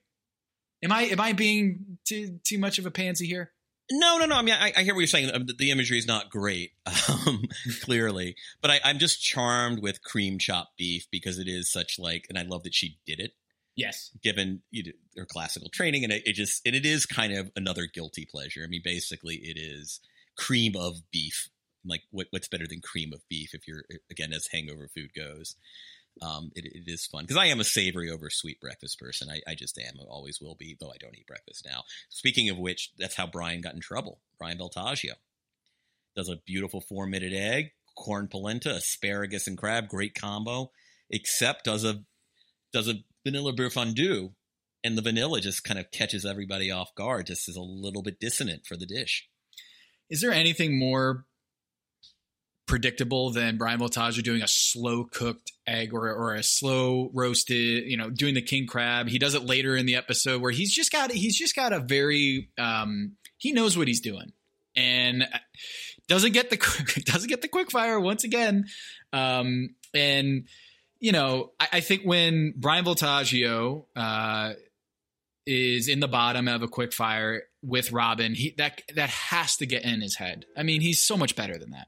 [0.83, 3.51] Am I am I being too too much of a pansy here?
[3.91, 4.35] No, no, no.
[4.35, 5.31] I mean, I, I hear what you're saying.
[5.33, 6.71] Um, The, the imagery is not great,
[7.09, 7.43] um,
[7.81, 12.25] clearly, but I, I'm just charmed with cream chopped beef because it is such like,
[12.29, 13.31] and I love that she did it,
[13.75, 14.11] Yes.
[14.21, 17.49] given you know, her classical training, and it, it just, and it is kind of
[17.55, 18.61] another guilty pleasure.
[18.63, 20.01] I mean, basically, it is
[20.37, 21.49] cream of beef.
[21.85, 23.53] Like, what, what's better than cream of beef?
[23.53, 25.55] If you're again as hangover food goes,
[26.21, 29.29] um, it, it is fun because I am a savory over sweet breakfast person.
[29.29, 31.83] I, I just am, always will be, though I don't eat breakfast now.
[32.09, 34.21] Speaking of which, that's how Brian got in trouble.
[34.39, 35.13] Brian Voltaggio
[36.15, 40.71] does a beautiful four minute egg, corn polenta, asparagus, and crab, great combo.
[41.09, 42.03] Except does a
[42.73, 44.33] does a vanilla beurre fondue,
[44.83, 47.27] and the vanilla just kind of catches everybody off guard.
[47.27, 49.27] Just is a little bit dissonant for the dish.
[50.09, 51.25] Is there anything more
[52.67, 57.97] predictable than Brian Voltaggio doing a slow cooked egg or or a slow roasted, you
[57.97, 59.07] know, doing the king crab?
[59.07, 61.79] He does it later in the episode where he's just got he's just got a
[61.79, 64.33] very um he knows what he's doing
[64.75, 65.27] and
[66.07, 66.57] doesn't get the
[67.05, 68.65] doesn't get the quick fire once again.
[69.13, 70.47] Um and
[70.99, 74.53] you know, I, I think when Brian Voltaggio uh
[75.45, 79.65] is in the bottom of a quick fire with Robin, he that that has to
[79.65, 80.45] get in his head.
[80.57, 81.87] I mean, he's so much better than that.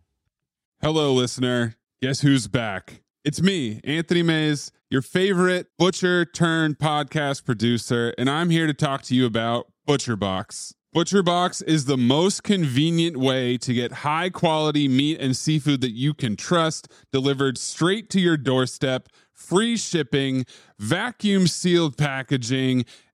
[0.82, 1.76] Hello, listener.
[2.02, 3.02] Guess who's back?
[3.26, 9.02] It's me, Anthony Mays, your favorite butcher turned podcast producer, and I'm here to talk
[9.04, 10.74] to you about ButcherBox.
[10.96, 16.14] ButcherBox is the most convenient way to get high quality meat and seafood that you
[16.14, 20.46] can trust delivered straight to your doorstep, free shipping,
[20.80, 22.86] vacuum sealed packaging,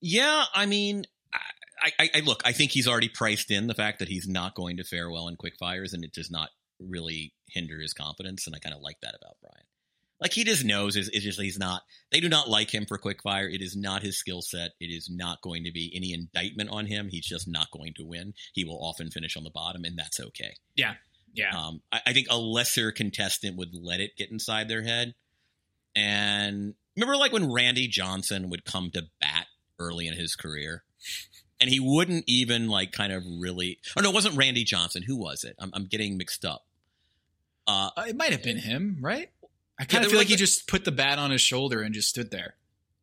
[0.00, 1.04] Yeah, I mean,
[1.80, 2.42] I, I, I look.
[2.44, 5.28] I think he's already priced in the fact that he's not going to fare well
[5.28, 8.46] in quick fires, and it does not really hinder his confidence.
[8.46, 9.64] And I kind of like that about Brian.
[10.20, 11.82] Like he just knows is it's just he's not.
[12.12, 13.48] They do not like him for quick fire.
[13.48, 14.72] It is not his skill set.
[14.78, 17.08] It is not going to be any indictment on him.
[17.10, 18.34] He's just not going to win.
[18.52, 20.54] He will often finish on the bottom, and that's okay.
[20.76, 20.94] Yeah.
[21.32, 21.56] Yeah.
[21.56, 25.14] Um, I, I think a lesser contestant would let it get inside their head.
[25.96, 29.46] And remember, like when Randy Johnson would come to bat
[29.80, 30.84] early in his career,
[31.60, 33.78] and he wouldn't even like kind of really.
[33.96, 35.02] Oh no, it wasn't Randy Johnson.
[35.02, 35.56] Who was it?
[35.58, 36.64] I'm, I'm getting mixed up.
[37.66, 39.30] Uh, Uh, it might have been him, right?
[39.78, 41.94] I kind there of feel like he just put the bat on his shoulder and
[41.94, 42.54] just stood there.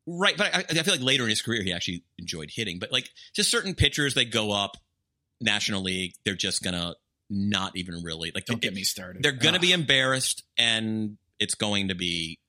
[0.06, 2.80] Right, but I, I feel like later in his career he actually enjoyed hitting.
[2.80, 4.78] But like just certain pitchers, they go up
[5.42, 6.96] National League, they're just gonna
[7.30, 9.22] not even really like Don't get me started.
[9.24, 12.40] They're gonna be embarrassed, and it's going to be,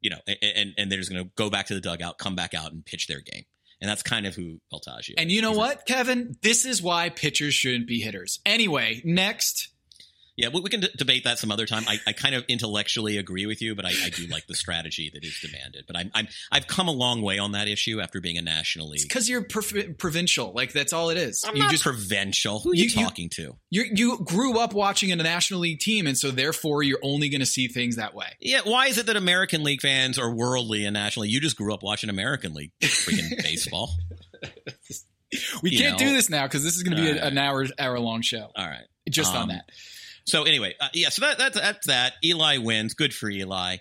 [0.00, 2.72] you know, and and they're just gonna go back to the dugout, come back out,
[2.72, 3.44] and pitch their game.
[3.84, 5.12] And that's kind of who Voltaggio.
[5.18, 6.36] And you know what, Kevin?
[6.40, 8.40] This is why pitchers shouldn't be hitters.
[8.46, 9.73] Anyway, next.
[10.36, 11.84] Yeah, we, we can d- debate that some other time.
[11.86, 15.08] I, I kind of intellectually agree with you, but I, I do like the strategy
[15.14, 15.84] that is demanded.
[15.86, 18.88] But I'm, I'm I've come a long way on that issue after being a national
[18.88, 19.02] league.
[19.02, 20.52] Because you're prov- provincial.
[20.52, 21.44] Like, that's all it is.
[21.46, 22.58] I'm you not just provincial.
[22.60, 23.56] Who are you, you- you- talking to?
[23.70, 27.40] you you grew up watching a National League team, and so therefore you're only going
[27.40, 28.26] to see things that way.
[28.40, 31.28] Yeah, why is it that American League fans are worldly and nationally?
[31.28, 33.90] You just grew up watching American League freaking baseball.
[35.62, 36.06] We You can't know.
[36.06, 38.48] do this now because this is going to be a, an hour hour long show.
[38.56, 38.84] All right.
[39.08, 39.64] Just on Um, that.
[40.26, 41.10] So anyway, uh, yeah.
[41.10, 42.14] So that, that's that's that.
[42.24, 42.94] Eli wins.
[42.94, 43.76] Good for Eli.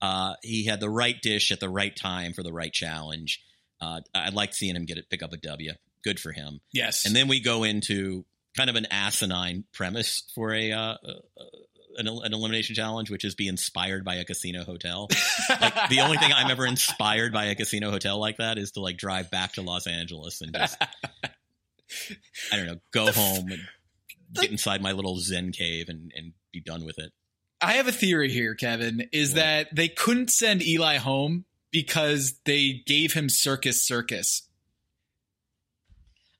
[0.00, 3.42] Uh, he had the right dish at the right time for the right challenge.
[3.80, 5.72] Uh, I like seeing him get it, pick up a W.
[6.04, 6.60] Good for him.
[6.72, 7.06] Yes.
[7.06, 8.24] And then we go into
[8.56, 11.44] kind of an asinine premise for a uh, uh,
[11.98, 15.08] an, an elimination challenge, which is be inspired by a casino hotel.
[15.60, 18.80] like the only thing I'm ever inspired by a casino hotel like that is to
[18.80, 20.76] like drive back to Los Angeles and just
[22.52, 23.60] I don't know, go home and
[24.40, 27.12] get inside my little Zen cave and, and be done with it.
[27.60, 29.36] I have a theory here, Kevin, is What?
[29.36, 34.42] that they couldn't send Eli home because they gave him Circus Circus.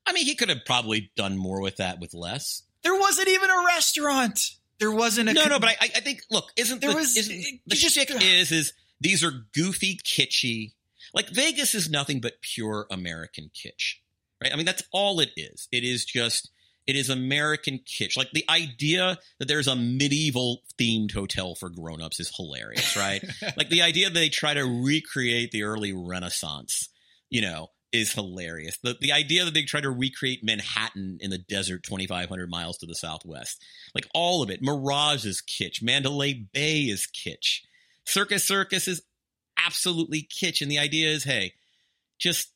[0.07, 2.63] I mean, he could have probably done more with that with less.
[2.83, 4.41] There wasn't even a restaurant.
[4.79, 7.61] There wasn't a No, no, but I, I think look, isn't There the, was- isn't,
[7.67, 10.73] the just- shtick is is these are goofy, kitschy.
[11.15, 13.97] Like Vegas is nothing but pure American kitsch,
[14.43, 14.53] right?
[14.53, 15.67] I mean, that's all it is.
[15.73, 16.51] It is just
[16.87, 18.17] it is American kitsch.
[18.17, 23.23] Like the idea that there's a medieval themed hotel for grown-ups is hilarious, right?
[23.57, 26.89] like the idea that they try to recreate the early Renaissance,
[27.29, 28.79] you know, is hilarious.
[28.83, 32.87] The the idea that they try to recreate Manhattan in the desert 2,500 miles to
[32.87, 33.63] the southwest,
[33.95, 34.63] like all of it.
[34.63, 35.83] Mirage is kitsch.
[35.83, 37.63] Mandalay Bay is kitsch.
[38.05, 39.03] Circus Circus is
[39.57, 40.61] absolutely kitsch.
[40.61, 41.55] And the idea is, hey,
[42.19, 42.53] just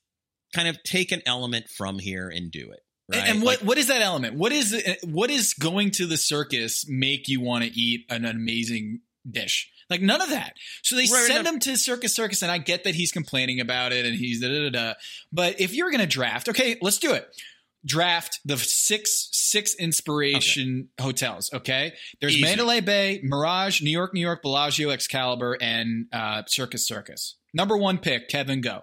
[0.54, 2.80] kind of take an element from here and do it.
[3.10, 3.28] Right?
[3.28, 4.36] And, what Like, what is that element?
[4.36, 9.00] What is what is going to the circus make you want to eat an amazing
[9.28, 9.68] dish?
[9.88, 10.54] Like none of that.
[10.82, 11.52] So they Right, send no.
[11.52, 14.46] him to Circus Circus, and I get that he's complaining about it and he's da
[14.48, 14.70] da da.
[14.70, 14.94] da.
[15.32, 17.28] But if you're going to draft, okay, let's do it.
[17.84, 21.50] Draft the six six inspiration hotels.
[21.52, 22.42] Okay, there's Easy.
[22.42, 27.36] Mandalay Bay, Mirage, New York, New York, Bellagio, Excalibur, and uh, Circus Circus.
[27.54, 28.60] Number one pick, Kevin.
[28.60, 28.82] Go.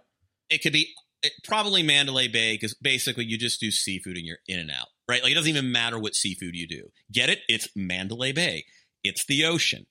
[0.49, 4.37] it could be it, probably Mandalay Bay because basically you just do seafood and you're
[4.47, 5.21] in and out, right?
[5.23, 6.89] Like it doesn't even matter what seafood you do.
[7.11, 7.39] Get it?
[7.47, 8.65] It's Mandalay Bay.
[9.03, 9.85] It's the ocean,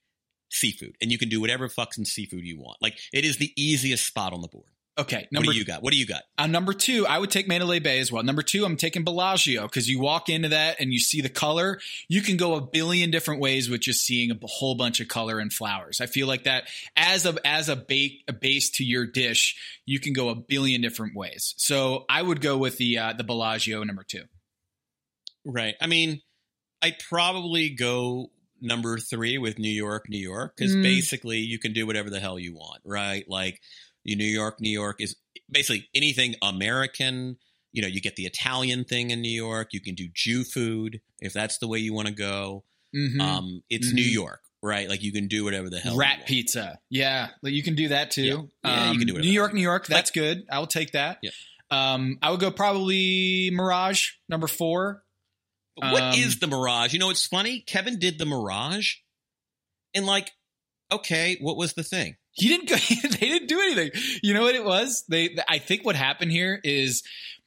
[0.50, 2.78] seafood, and you can do whatever fucking seafood you want.
[2.80, 4.70] Like it is the easiest spot on the board.
[4.98, 5.82] Okay, What do you got?
[5.82, 6.22] What do you got?
[6.38, 8.22] Uh, number two, I would take Mandalay Bay as well.
[8.22, 11.78] Number two, I'm taking Bellagio because you walk into that and you see the color.
[12.08, 15.38] You can go a billion different ways with just seeing a whole bunch of color
[15.38, 16.00] and flowers.
[16.00, 16.64] I feel like that
[16.96, 19.54] as a as a bake a base to your dish,
[19.84, 21.52] you can go a billion different ways.
[21.58, 24.22] So I would go with the uh, the Bellagio number two.
[25.44, 25.74] Right.
[25.78, 26.22] I mean,
[26.80, 28.30] I'd probably go
[28.60, 30.82] number three with New York, New York, because Mm.
[30.82, 33.28] basically you can do whatever the hell you want, right?
[33.28, 33.60] Like,
[34.14, 35.16] New York, New York is
[35.50, 37.38] basically anything American.
[37.72, 39.72] You know, you get the Italian thing in New York.
[39.72, 42.64] You can do Jew food if that's the way you want to go.
[42.94, 43.20] Mhm.
[43.20, 43.94] Um, it's Mhm.
[43.94, 44.88] New York, right?
[44.88, 45.96] Like you can do whatever the hell.
[45.96, 48.22] Rat pizza, yeah, like, you can do that too.
[48.22, 48.70] Yeah.
[48.70, 50.46] Yeah, you can do whatever New York, New York, that's good.
[50.50, 51.18] I will take that.
[51.22, 51.30] Yeah.
[51.70, 55.02] Um, I would go probably Mirage number four.
[55.76, 56.94] But what Um, is the Mirage?
[56.94, 57.60] You know, it's funny.
[57.60, 58.94] Kevin did the Mirage,
[59.92, 60.30] and like,
[60.90, 62.16] okay, what was the thing?
[62.36, 62.76] He didn't go.
[63.18, 63.90] They didn't do anything.
[64.22, 65.04] You know what it was?
[65.08, 65.36] They.
[65.48, 67.02] I think what happened here is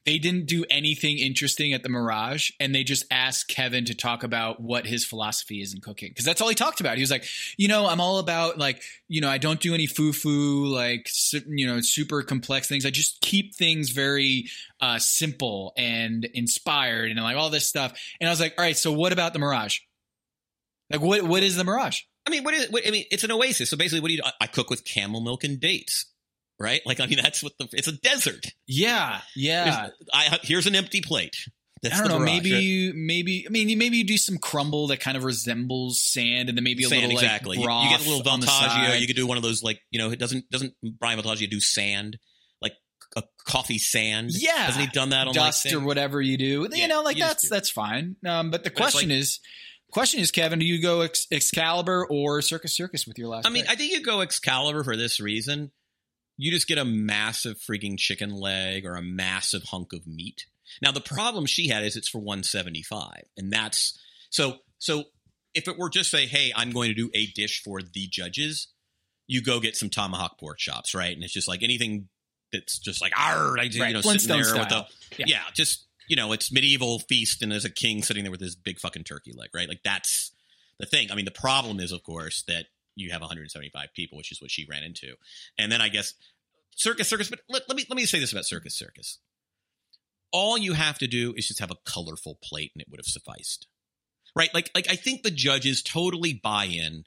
[0.06, 4.24] they didn't do anything interesting at the Mirage, and they just asked Kevin to talk
[4.24, 6.96] about what his philosophy is in cooking because that's all he talked about.
[6.96, 7.26] He was like,
[7.58, 11.08] you know, I'm all about like, you know, I don't do any foo foo like,
[11.48, 12.86] you know, super complex things.
[12.86, 14.50] I just keep things very
[14.82, 17.94] uh, simple and inspired and like all this stuff.
[18.20, 19.80] And I was like, all right, so what about the Mirage?
[20.90, 22.02] Like, what what is the Mirage?
[22.30, 22.70] I mean, what is?
[22.70, 23.70] What, I mean, it's an oasis.
[23.70, 24.22] So basically, what do you?
[24.22, 24.28] do?
[24.28, 26.06] I, I cook with camel milk and dates,
[26.60, 26.82] right?
[26.86, 27.68] Like, I mean, that's what the.
[27.74, 28.46] It's a desert.
[28.68, 29.64] Yeah, yeah.
[29.66, 31.36] There's- I here's an empty plate.
[31.82, 32.20] That's I don't know.
[32.20, 32.62] Mirage, maybe right?
[32.62, 36.58] you, maybe I mean, maybe you do some crumble that kind of resembles sand, and
[36.58, 37.58] then maybe a sand little exactly.
[37.58, 38.88] like You- you, get a little on the Voltaggio.
[38.88, 39.02] side.
[39.02, 40.12] You could do one of those like you know.
[40.12, 42.20] It doesn't doesn't Brian Voltaggio do sand
[42.62, 42.74] like
[43.16, 44.32] a coffee sand?
[44.34, 44.58] Yeah.
[44.58, 46.68] hasn't he done that on dust like or whatever you do.
[46.70, 48.18] Yeah, you know, like you that's that's fine.
[48.26, 49.40] Um, but the But question like- is,
[49.92, 53.46] question is, Kevin, do you go Ex- Excalibur or Circus Circus with your last?
[53.48, 53.72] I mean, pick?
[53.72, 55.72] I think you go Excalibur for this reason.
[56.38, 60.46] You just get a massive freaking chicken leg or a massive hunk of meat.
[60.82, 64.00] Now the problem she had is it's for 175 and that's
[64.30, 65.06] so so
[65.56, 68.68] if it were just say hey, I'm going to do a dish for the judges,
[69.28, 71.14] you go get some tomahawk pork chops, right?
[71.14, 72.08] And it's just like anything
[72.54, 74.88] that's just like ah, I you Right, know Flintstone sitting there with style.
[75.10, 75.26] the Yeah.
[75.28, 78.56] yeah, just you know, it's medieval feast and there's a king sitting there with his
[78.56, 79.70] big fucking turkey leg, right?
[79.70, 80.32] Like that's
[80.80, 81.12] the thing.
[81.12, 84.52] I mean, the problem is, of course, that you have 175 people, which is what
[84.52, 85.14] she ran into.
[85.58, 86.16] And then I guess
[86.76, 89.20] Circus Circus, but let, let me let me say this about Circus Circus.
[90.32, 93.06] All you have to do is just have a colorful plate and it would have
[93.06, 93.68] sufficed.
[94.36, 94.50] Right?
[94.54, 97.04] Like like I think the judges totally buy in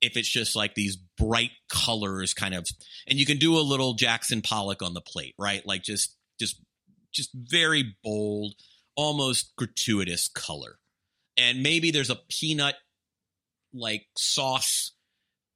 [0.00, 2.66] if it's just like these bright colors kind of
[3.06, 5.66] and you can do a little Jackson Pollock on the plate, right?
[5.66, 6.56] Like just just
[7.12, 8.54] just very bold,
[8.96, 10.78] almost gratuitous color.
[11.36, 12.74] And maybe there's a peanut
[13.72, 14.92] like sauce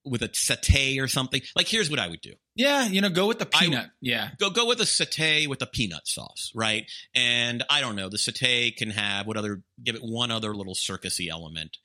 [0.04, 1.40] with a satay or something.
[1.56, 2.34] Like here's what I would do.
[2.54, 3.90] yeah, you know, go with the I- peanut.
[4.00, 6.84] yeah, Go go with a satay with a peanut sauce, right?
[7.14, 10.74] And I don't know, the satay can have what other give it one other little
[10.74, 11.78] circusy element.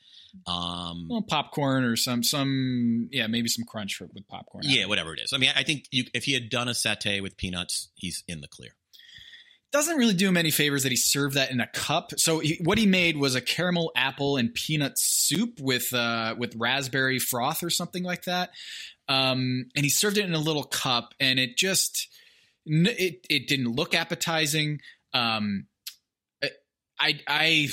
[0.45, 4.63] Um well, popcorn or some some yeah, maybe some crunch for, with popcorn.
[4.67, 5.34] yeah, whatever it is.
[5.34, 8.41] I mean, I think you, if he had done a satay with peanuts, he's in
[8.41, 8.71] the clear.
[9.71, 12.12] Doesn't really do him any favors that he served that in a cup.
[12.17, 16.55] So he, what he made was a caramel apple and peanut soup with uh, with
[16.55, 18.51] raspberry froth or something like that.
[19.08, 22.08] Um, and he served it in a little cup, and it just
[22.65, 24.82] it it didn't look appetizing.
[25.13, 25.67] Um,
[26.99, 27.67] I I.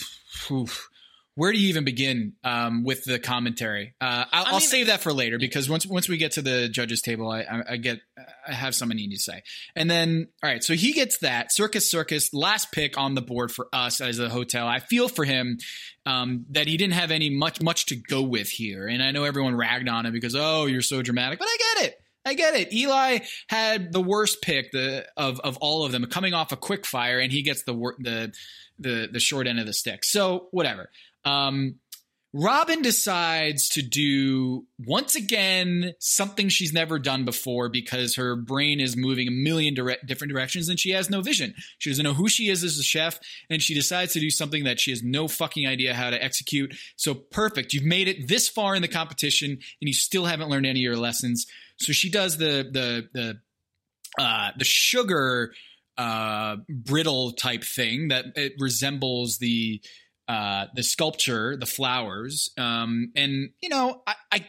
[1.36, 3.94] where do you even begin um, with the commentary?
[4.00, 6.42] Uh, I'll, I I'll mean- save that for later because once once we get to
[6.42, 8.00] the judges table, I, I, I get
[8.48, 9.42] I have something I need to say.
[9.76, 13.52] And then, all right, so he gets that Circus Circus last pick on the board
[13.52, 14.66] for us as a hotel.
[14.66, 15.58] I feel for him
[16.06, 19.24] um, that he didn't have any much much to go with here, and I know
[19.24, 22.00] everyone ragged on him because oh you're so dramatic, but I get it.
[22.24, 22.72] I get it.
[22.72, 26.86] Eli had the worst pick the of of all of them, coming off a quick
[26.86, 28.32] fire, and he gets the the
[28.78, 30.02] the the short end of the stick.
[30.02, 30.88] So whatever.
[31.26, 31.76] Um,
[32.38, 38.94] Robin decides to do once again something she's never done before because her brain is
[38.94, 41.54] moving a million dire- different directions and she has no vision.
[41.78, 43.18] She doesn't know who she is as a chef
[43.48, 46.76] and she decides to do something that she has no fucking idea how to execute.
[46.96, 47.72] So perfect.
[47.72, 50.84] You've made it this far in the competition and you still haven't learned any of
[50.84, 51.46] your lessons.
[51.78, 53.40] So she does the the the
[54.22, 55.52] uh, the sugar
[55.96, 59.80] uh, brittle type thing that it resembles the
[60.28, 64.46] uh, the sculpture, the flowers, um, and you know, I, I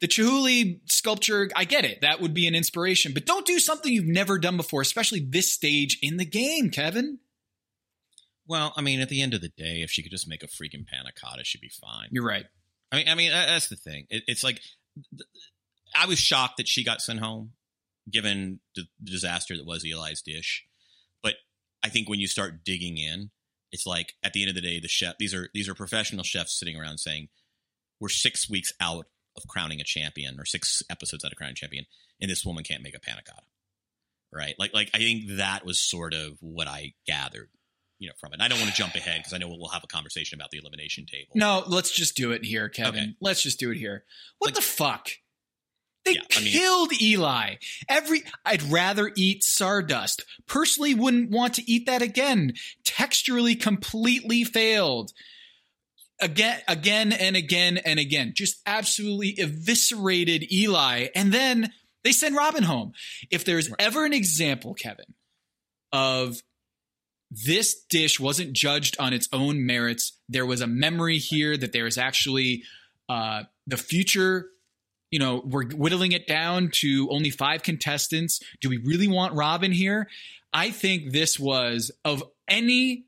[0.00, 2.00] the Chihuly sculpture, I get it.
[2.00, 5.52] That would be an inspiration, but don't do something you've never done before, especially this
[5.52, 7.18] stage in the game, Kevin.
[8.46, 10.46] Well, I mean, at the end of the day, if she could just make a
[10.46, 12.08] freaking panna cotta, she'd be fine.
[12.10, 12.46] You're right.
[12.90, 14.06] I mean, I mean, that's the thing.
[14.10, 14.60] It, it's like
[15.94, 17.52] I was shocked that she got sent home,
[18.10, 20.64] given the disaster that was Eli's dish.
[21.22, 21.34] But
[21.84, 23.30] I think when you start digging in,
[23.72, 26.24] it's like at the end of the day, the chef these are these are professional
[26.24, 27.28] chefs sitting around saying,
[28.00, 29.06] "We're six weeks out
[29.36, 31.86] of crowning a champion, or six episodes out of crowning a champion,
[32.20, 33.42] and this woman can't make a panna cotta."
[34.32, 34.54] Right?
[34.58, 37.48] Like, like I think that was sort of what I gathered,
[37.98, 38.34] you know, from it.
[38.34, 40.50] And I don't want to jump ahead because I know we'll have a conversation about
[40.50, 41.32] the elimination table.
[41.34, 43.00] No, let's just do it here, Kevin.
[43.02, 43.14] Okay.
[43.20, 44.04] Let's just do it here.
[44.38, 45.08] What Like- the fuck?
[46.04, 47.56] They Yeah, I mean- killed Eli.
[47.88, 50.24] Every I'd rather eat sawdust.
[50.46, 52.54] Personally wouldn't want to eat that again.
[52.84, 55.12] Texturally completely failed.
[56.20, 58.32] Again again and again and again.
[58.34, 61.08] Just absolutely eviscerated Eli.
[61.14, 61.72] And then
[62.02, 62.92] they send Robin home.
[63.30, 65.14] If there's ever an example, Kevin,
[65.92, 66.42] of
[67.30, 70.18] this dish wasn't judged on its own merits.
[70.28, 72.64] There was a memory here that there is actually
[73.08, 74.48] uh, the future.
[75.10, 78.40] You know, we're whittling it down to only five contestants.
[78.60, 80.08] Do we really want Robin here?
[80.52, 83.06] I think this was of any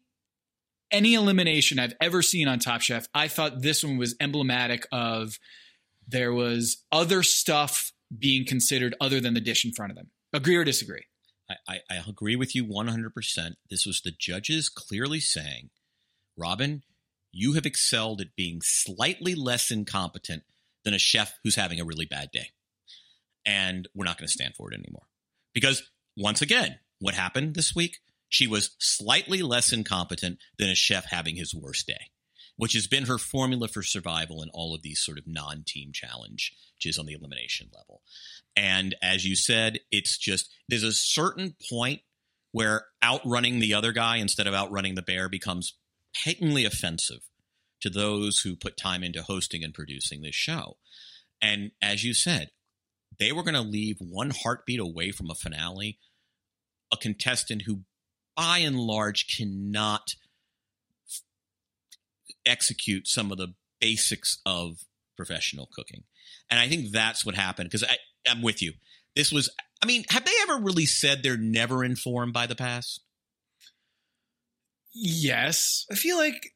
[0.90, 3.06] any elimination I've ever seen on Top Chef.
[3.14, 5.38] I thought this one was emblematic of
[6.06, 10.10] there was other stuff being considered other than the dish in front of them.
[10.32, 11.04] Agree or disagree?
[11.68, 13.54] I, I, agree with you 100%.
[13.70, 15.70] This was the judges clearly saying,
[16.36, 16.82] Robin,
[17.30, 20.44] you have excelled at being slightly less incompetent
[20.84, 22.48] than a chef who's having a really bad day.
[23.44, 25.06] And we're not going to stand for it anymore.
[25.54, 25.82] Because
[26.16, 27.98] once again, what happened this week?
[28.28, 32.10] She was slightly less incompetent than a chef having his worst day,
[32.56, 35.90] which has been her formula for survival in all of these sort of non team
[35.92, 36.52] challenges
[36.82, 38.02] which is on the elimination level.
[38.56, 42.00] And as you said, it's just there's a certain point
[42.50, 45.76] where outrunning the other guy instead of outrunning the bear becomes
[46.24, 47.20] patently offensive
[47.82, 50.76] to those who put time into hosting and producing this show.
[51.40, 52.50] And as you said,
[53.18, 55.98] they were going to leave one heartbeat away from a finale,
[56.92, 57.80] a contestant who,
[58.36, 60.14] by and large, cannot
[61.08, 61.22] f-
[62.46, 64.78] execute some of the basics of
[65.16, 66.04] professional cooking.
[66.50, 67.86] And I think that's what happened because
[68.28, 68.74] I'm with you.
[69.14, 69.50] This was,
[69.82, 73.00] I mean, have they ever really said they're never informed by the past?
[74.94, 76.52] Yes, I feel like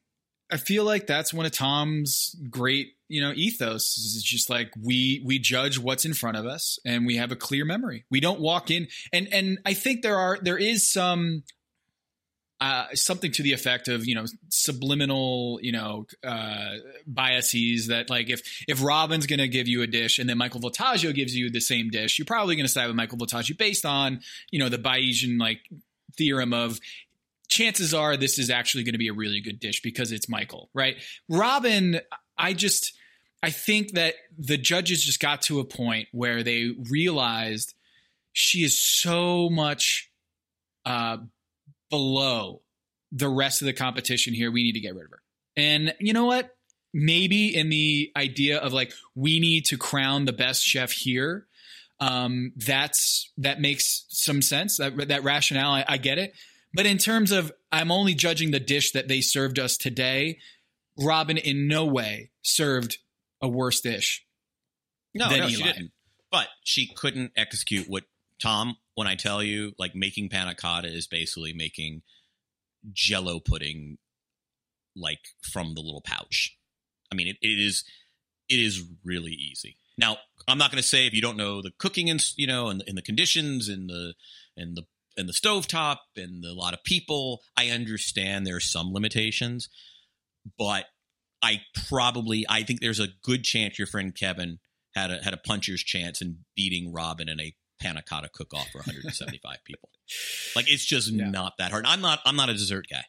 [0.49, 3.97] I feel like that's one of Tom's great, you know, ethos.
[3.97, 7.35] Is just like we we judge what's in front of us, and we have a
[7.35, 8.05] clear memory.
[8.09, 11.43] We don't walk in, and and I think there are there is some
[12.59, 16.75] uh, something to the effect of you know subliminal you know uh,
[17.05, 20.61] biases that like if if Robin's going to give you a dish and then Michael
[20.61, 23.85] Voltaggio gives you the same dish, you're probably going to side with Michael Voltaggio based
[23.85, 25.59] on you know the Bayesian like
[26.17, 26.79] theorem of
[27.57, 30.69] chances are this is actually going to be a really good dish because it's Michael,
[30.73, 30.97] right?
[31.27, 31.99] Robin,
[32.37, 32.93] I just
[33.41, 37.73] I think that the judges just got to a point where they realized
[38.33, 40.11] she is so much
[40.85, 41.17] uh,
[41.89, 42.61] below
[43.11, 44.51] the rest of the competition here.
[44.51, 45.21] We need to get rid of her.
[45.55, 46.55] And you know what?
[46.93, 51.47] Maybe in the idea of like we need to crown the best chef here,
[51.99, 54.77] um, that's that makes some sense.
[54.77, 56.33] That that rationale, I, I get it.
[56.77, 60.37] But in terms of I'm only judging the dish that they served us today,
[60.95, 62.99] Robin in no way served
[63.41, 64.23] a worse dish.
[65.15, 65.91] No, than no, she didn't.
[66.31, 68.03] But she couldn't execute what
[68.39, 68.77] Tom.
[68.93, 72.03] When I tell you, like making panna cotta is basically making
[72.93, 73.97] Jello pudding,
[74.95, 76.57] like from the little pouch.
[77.11, 77.85] I mean, it, it is
[78.49, 79.77] it is really easy.
[79.97, 80.17] Now,
[80.47, 82.83] I'm not going to say if you don't know the cooking and you know and,
[82.85, 84.13] and the conditions and the
[84.55, 84.83] and the
[85.17, 87.41] and the stovetop and the, a lot of people.
[87.57, 89.69] I understand there are some limitations,
[90.57, 90.85] but
[91.41, 94.59] I probably I think there's a good chance your friend Kevin
[94.95, 98.67] had a had a puncher's chance in beating Robin in a panna cotta cook off
[98.71, 99.89] for 175 people.
[100.55, 101.29] Like it's just Yeah.
[101.29, 101.85] not that hard.
[101.85, 103.03] I'm not I'm not a dessert guy.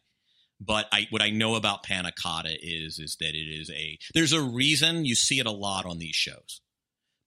[0.61, 4.33] But I what I know about panna cotta is is that it is a there's
[4.33, 6.61] a reason you see it a lot on these shows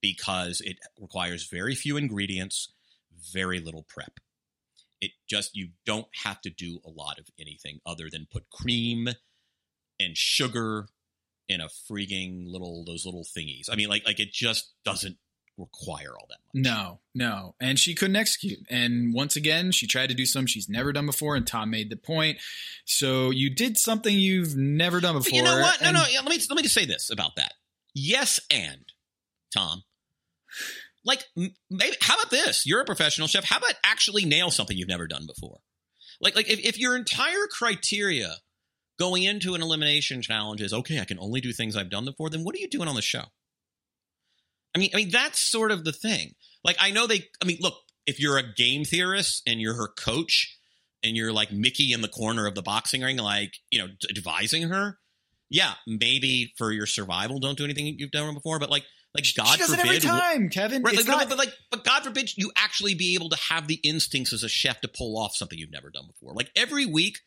[0.01, 2.73] because it requires very few ingredients,
[3.33, 4.19] very little prep.
[5.01, 9.09] It just you don't have to do a lot of anything other than put cream
[9.99, 10.87] and sugar
[11.49, 13.67] in a freaking little those little thingies.
[13.71, 15.17] I mean, like like it just doesn't
[15.57, 16.63] require all that much.
[16.63, 17.55] No, no.
[17.59, 18.59] And she couldn't execute.
[18.69, 21.89] And once again, she tried to do something she's never done before, and Tom made
[21.89, 22.37] the point.
[22.85, 25.31] So you did something you've never done before.
[25.31, 25.81] But you know what?
[25.81, 26.03] No, no.
[26.09, 27.53] yeah, Let me let me just say this about that.
[27.93, 28.85] Yes, and
[29.53, 29.83] Tom,
[31.03, 32.65] like maybe how about this?
[32.65, 33.43] You're a professional chef.
[33.43, 35.59] How about actually nail something you've never done before?
[36.19, 38.35] Like like if, if your entire criteria
[38.99, 42.29] going into an elimination challenge is okay, I can only do things I've done before.
[42.29, 43.23] Then what are you doing on the show?
[44.75, 46.35] I mean, I mean that's sort of the thing.
[46.63, 47.27] Like I know they.
[47.41, 47.75] I mean, look,
[48.05, 50.57] if you're a game theorist and you're her coach
[51.03, 54.69] and you're like Mickey in the corner of the boxing ring, like you know, advising
[54.69, 54.99] her,
[55.49, 58.59] yeah, maybe for your survival, don't do anything you've done before.
[58.59, 60.83] But like, like God she does forbid, it every time, Kevin.
[60.83, 63.79] Right, like, not- but like, but God forbid you actually be able to have the
[63.83, 66.33] instincts as a chef to pull off something you've never done before.
[66.33, 67.19] Like every week,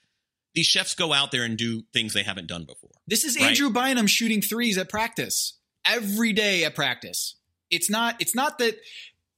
[0.55, 2.91] these chefs go out there and do things they haven't done before.
[3.07, 3.49] This is Right.
[3.49, 5.55] Andrew Bynum shooting threes at practice
[5.85, 7.35] every day at practice.
[7.71, 8.21] It's not.
[8.21, 8.79] It's not that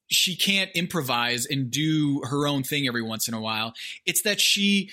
[0.08, 3.74] she can't improvise and do her own thing every once in a while.
[4.04, 4.90] It's that she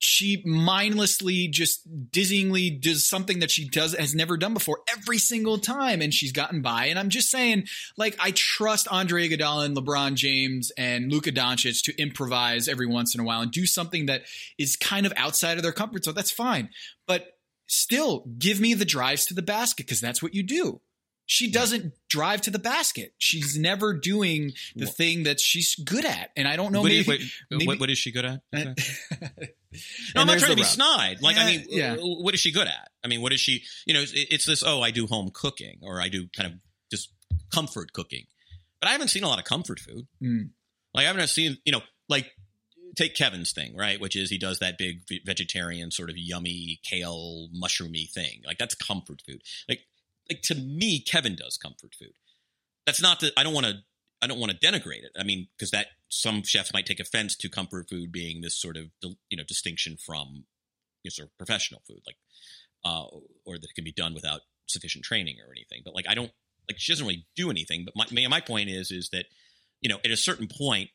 [0.00, 5.58] she mindlessly just dizzyingly does something that she does has never done before every single
[5.58, 6.86] time and she's gotten by.
[6.86, 11.82] And i'm just saying like i trust andre Iguodala and lebron james and luka doncic
[11.84, 14.22] to improvise every once in a while and do something that
[14.58, 16.14] is kind of outside of their comfort zone.
[16.14, 16.70] That's fine.
[17.06, 17.36] But
[17.66, 20.80] still give me the drives to the basket because that's what you do
[21.32, 26.30] she doesn't drive to the basket she's never doing the thing that she's good at
[26.36, 27.20] and i don't know What, maybe, wait,
[27.50, 28.40] maybe- what, what is she good at?
[28.52, 28.76] And-
[30.16, 30.70] No, I'm not trying to be rub.
[30.70, 31.22] snide.
[31.22, 31.96] Like, I Uh, mean, yeah.
[32.00, 32.88] what is she good at?
[33.04, 33.62] I mean, what is she?
[33.86, 34.64] You know, it's, it's this.
[34.66, 36.58] Oh, I do home cooking, or I do kind of
[36.90, 37.10] just
[37.54, 38.24] comfort cooking.
[38.80, 40.08] But I haven't seen a lot of comfort food.
[40.20, 40.50] Mm.
[40.92, 41.58] Like, I haven't seen.
[41.64, 42.32] You know, like
[42.96, 44.00] take Kevin's thing, right?
[44.00, 48.42] Which is he does that big ve- vegetarian sort of yummy kale mushroomy thing.
[48.44, 49.40] Like that's comfort food.
[49.68, 49.82] Like,
[50.30, 52.14] like to me, Kevin does comfort food.
[52.86, 53.74] That's not that I don't want to.
[54.22, 55.12] I don't want to denigrate it.
[55.18, 58.76] I mean, because that some chefs might take offense to comfort food being this sort
[58.76, 58.86] of
[59.28, 60.44] you know distinction from
[61.02, 62.16] you know, sort of professional food, like
[62.84, 63.04] uh,
[63.46, 65.82] or that it can be done without sufficient training or anything.
[65.84, 66.30] But like, I don't
[66.68, 67.84] like she doesn't really do anything.
[67.84, 69.26] But my my point is is that
[69.80, 70.90] you know at a certain point,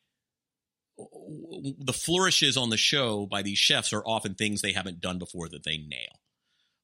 [0.98, 5.50] the flourishes on the show by these chefs are often things they haven't done before
[5.50, 6.20] that they nail.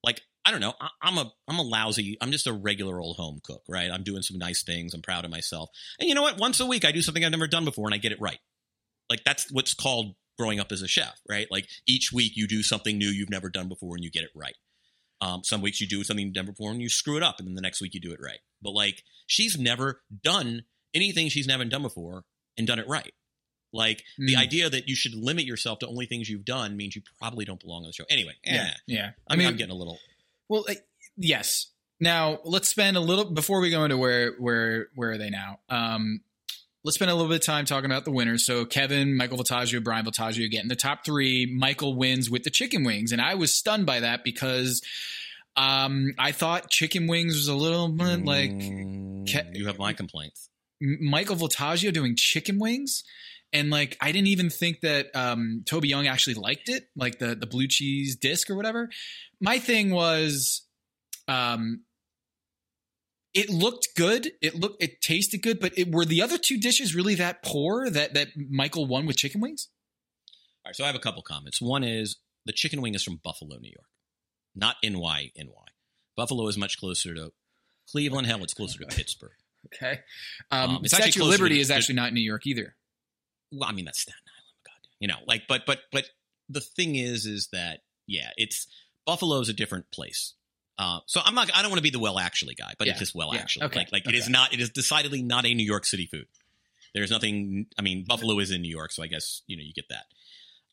[0.04, 3.16] Like I don't know, I, I'm a I'm a lousy, I'm just a regular old
[3.16, 3.90] home cook, right?
[3.90, 5.70] I'm doing some nice things, I'm proud of myself,
[6.00, 6.38] and you know what?
[6.38, 8.38] Once a week, I do something I've never done before, and I get it right.
[9.08, 11.46] Like that's what's called growing up as a chef, right?
[11.50, 14.30] Like each week you do something new you've never done before, and you get it
[14.34, 14.56] right.
[15.20, 17.46] Um, some weeks you do something you've done before, and you screw it up, and
[17.46, 18.40] then the next week you do it right.
[18.60, 20.64] But like she's never done
[20.94, 22.24] anything she's never done before
[22.58, 23.12] and done it right.
[23.72, 24.38] Like the Mm.
[24.38, 27.60] idea that you should limit yourself to only things you've done means you probably don't
[27.60, 28.04] belong on the show.
[28.10, 28.74] Anyway, yeah eh.
[28.86, 29.98] yeah I mean, I'm getting a little.
[30.52, 30.74] Well, uh,
[31.16, 31.68] yes.
[31.98, 35.60] Now let's spend a little before we go into where where where are they now?
[35.70, 36.20] Um,
[36.84, 38.44] let's spend a little bit of time talking about the winners.
[38.44, 41.46] So Kevin, Michael Voltaggio, Brian Voltaggio getting the top three.
[41.46, 44.82] Michael wins with the chicken wings, and I was stunned by that because
[45.56, 49.94] um, I thought chicken wings was a little bit like Mm, Ke- you have my
[49.94, 50.50] complaints.
[50.80, 53.04] Michael Voltaggio doing chicken wings.
[53.52, 57.34] And like, I didn't even think that um, Toby Young actually liked it, like the
[57.34, 58.88] the blue cheese disc or whatever.
[59.40, 60.66] My thing was,
[61.28, 61.82] um,
[63.34, 64.30] it looked good.
[64.40, 67.90] It looked, it tasted good, but it, were the other two dishes really that poor
[67.90, 69.68] that that Michael won with chicken wings?
[70.64, 71.60] All right, so I have a couple comments.
[71.60, 73.88] One is the chicken wing is from Buffalo, New York,
[74.54, 75.44] not NY, NY.
[76.16, 77.32] Buffalo is much closer to
[77.90, 78.26] Cleveland.
[78.26, 79.32] Hell, it's closer to Pittsburgh.
[79.66, 80.00] Okay,
[80.50, 82.46] um, Um, it's actually Statue of closer to Liberty is actually not in New York
[82.46, 82.76] either.
[83.52, 86.04] Well, I mean that's Staten Island, God, you know, like, but, but, but
[86.48, 88.66] the thing is, is that yeah, it's
[89.06, 90.34] Buffalo is a different place.
[90.78, 91.50] Uh, so I'm not.
[91.54, 93.40] I don't want to be the well actually guy, but Yeah, it's just well yeah,
[93.40, 93.66] actually.
[93.66, 94.52] okay, Like, like it is not.
[94.52, 96.26] It is decidedly not a New York City food.
[96.94, 97.66] There's nothing.
[97.78, 100.04] I mean, Buffalo is in New York, so I guess you know you get that.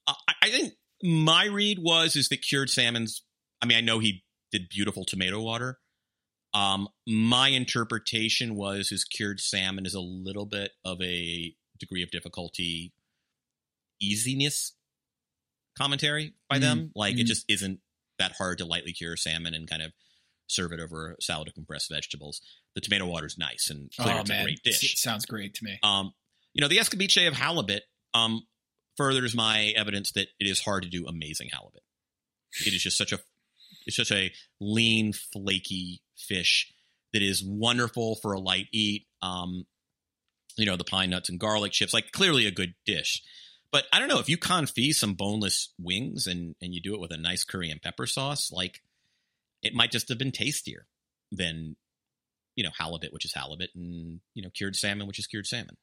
[0.07, 0.73] Uh, I, I think
[1.03, 3.23] my read was is that cured salmon's.
[3.61, 5.79] I mean, I know he did beautiful tomato water.
[6.53, 12.11] Um, my interpretation was his cured salmon is a little bit of a degree of
[12.11, 12.93] difficulty,
[14.01, 14.73] easiness
[15.77, 16.91] commentary by Mhm, them.
[16.95, 17.27] Like it mhm.
[17.27, 17.79] just isn't
[18.17, 19.93] that hard to lightly cure salmon and kind of
[20.47, 22.41] serve it over a salad of compressed vegetables.
[22.75, 24.15] The tomato water is nice and clear.
[24.15, 24.93] oh it's man, a great dish.
[24.95, 25.79] S- sounds great to me.
[25.83, 26.13] Um,
[26.53, 28.45] you know, the escabeche of halibut um,
[28.97, 31.83] furthers my evidence that it is hard to do amazing halibut.
[32.65, 33.19] It is just such a
[33.85, 36.73] it's such a lean, flaky fish
[37.13, 39.07] that is wonderful for a light eat.
[39.21, 39.65] Um,
[40.57, 43.23] you know, the pine nuts and garlic chips, like clearly a good dish.
[43.71, 46.99] But I don't know if you confit some boneless wings and and you do it
[46.99, 48.81] with a nice curry and pepper sauce, like
[49.61, 50.87] it might just have been tastier
[51.31, 51.75] than
[52.55, 55.77] you know halibut, which is halibut, and you know cured salmon, which is cured salmon.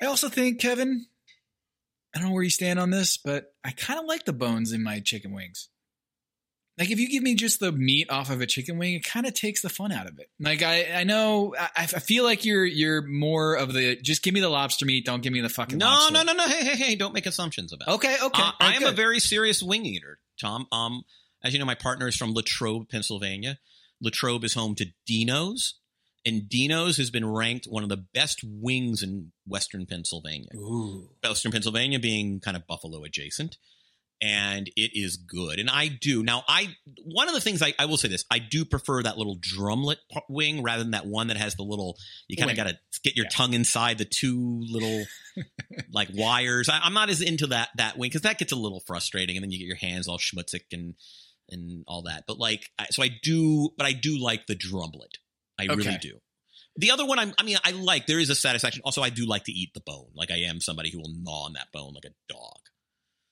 [0.00, 1.06] I also think Kevin.
[2.14, 4.72] I don't know where you stand on this, but I kind of like the bones
[4.72, 5.70] in my chicken wings.
[6.82, 9.24] Like if you give me just the meat off of a chicken wing, it kind
[9.26, 10.28] of takes the fun out of it.
[10.40, 14.34] Like I, I know, I, I feel like you're you're more of the just give
[14.34, 16.12] me the lobster meat, don't give me the fucking No, lobster.
[16.14, 16.44] no, no, no.
[16.48, 16.94] Hey, hey, hey!
[16.96, 17.88] Don't make assumptions about.
[17.88, 17.92] it.
[17.92, 18.42] Okay, okay.
[18.42, 20.66] Uh, I am a very serious wing eater, Tom.
[20.72, 21.04] Um,
[21.44, 23.58] as you know, my partner is from Latrobe, Pennsylvania.
[24.00, 25.74] Latrobe is home to Dino's,
[26.26, 30.48] and Dino's has been ranked one of the best wings in Western Pennsylvania.
[30.56, 31.10] Ooh.
[31.22, 33.56] Western Pennsylvania being kind of Buffalo adjacent.
[34.24, 35.58] And it is good.
[35.58, 36.22] And I do.
[36.22, 39.18] Now, I one of the things I, I will say this, I do prefer that
[39.18, 39.96] little drumlet
[40.28, 41.98] wing rather than that one that has the little
[42.28, 43.30] you kind of got to get your Yeah.
[43.30, 45.04] tongue inside the two little
[45.92, 46.68] like wires.
[46.68, 49.42] I, I'm not as into that that wing because that gets a little frustrating, and
[49.42, 50.94] then you get your hands all schmutzik and
[51.50, 52.22] and all that.
[52.28, 55.16] But like, so I do, but I do like the drumlet.
[55.58, 56.20] I really do.
[56.76, 58.06] The other one, I'm, I mean, I like.
[58.06, 58.80] There is a satisfaction.
[58.84, 60.08] Also, I do like to eat the bone.
[60.14, 62.60] Like I am somebody who will gnaw on that bone like a dog.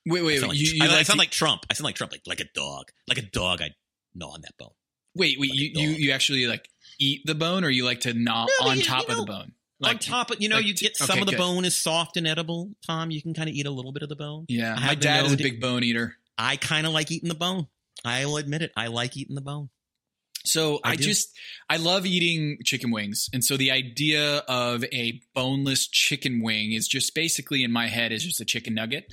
[0.07, 1.62] Wait, wait, sound like, you, you I, I sound to- like Trump.
[1.70, 2.12] I sound like Trump.
[2.12, 2.86] Like like a dog.
[3.09, 3.61] Like a dog.
[3.62, 3.70] I
[4.14, 4.70] gnaw on that bone.
[5.14, 5.51] wait, wait.
[5.51, 8.68] like You, you you actually like eat the bone, or you like to gnaw No,
[8.68, 9.53] on you- top you of the know, bone?
[9.82, 11.38] on top of you know, like you get some okay, of the good.
[11.38, 12.70] bone is soft and edible.
[12.86, 14.44] Tom, you can kind of eat a little bit of the bone.
[14.48, 16.16] Yeah, my dad is a big bone eater.
[16.36, 17.66] I kind of like eating the bone.
[18.05, 18.72] I will admit it.
[18.76, 19.68] I like eating the bone.
[20.44, 21.36] So I I, just
[21.68, 26.88] I love eating chicken wings, and so the idea of a boneless chicken wing is
[26.88, 29.05] just basically in my head is just a chicken nugget.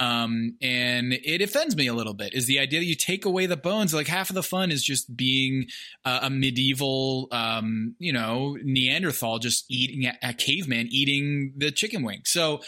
[0.00, 2.32] Um, and it offends me a little bit.
[2.32, 3.92] Is the idea that you take away the bones?
[3.92, 5.66] Like half of the fun is just being
[6.06, 12.02] uh, a medieval, um, you know, Neanderthal, just eating a, a caveman eating the chicken
[12.02, 12.22] wing.
[12.24, 12.62] So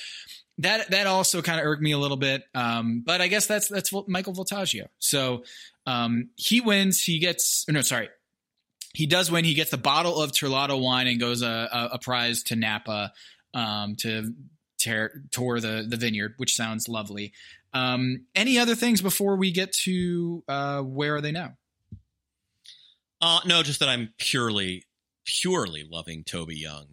[0.59, 2.45] that that also kind of irked me a little bit.
[2.55, 4.89] Um, but I guess that's that's Michael Voltaggio.
[4.99, 5.45] So
[5.87, 7.03] um, he wins.
[7.03, 8.11] He gets no, sorry,
[8.93, 9.47] he does win.
[9.47, 13.13] He gets the bottle of Terlato wine and goes a, a, a prize to Napa
[13.55, 14.35] um, to
[14.83, 17.33] tear, tour the the vineyard, which sounds lovely.
[17.75, 21.55] Um, any other things before we get to uh, where are they now?
[23.21, 24.85] Uh, no, just that I'm purely,
[25.25, 26.87] purely loving Toby Young,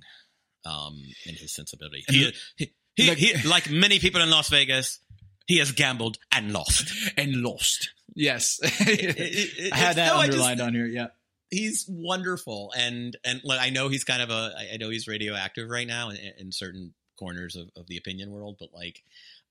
[0.65, 2.03] um, and his sensibility.
[2.07, 4.99] He, he, he, like- he- like many people in Las Vegas,
[5.47, 6.93] he has gambled and lost.
[7.17, 7.89] And lost.
[8.15, 10.85] Yes, It- it- I had that no, I just- underlined on here.
[10.85, 11.07] Yeah.
[11.49, 15.67] he's wonderful and and look, I know he's kind of a I know he's radioactive
[15.67, 19.03] right now in, in certain corners of, of the opinion world, but like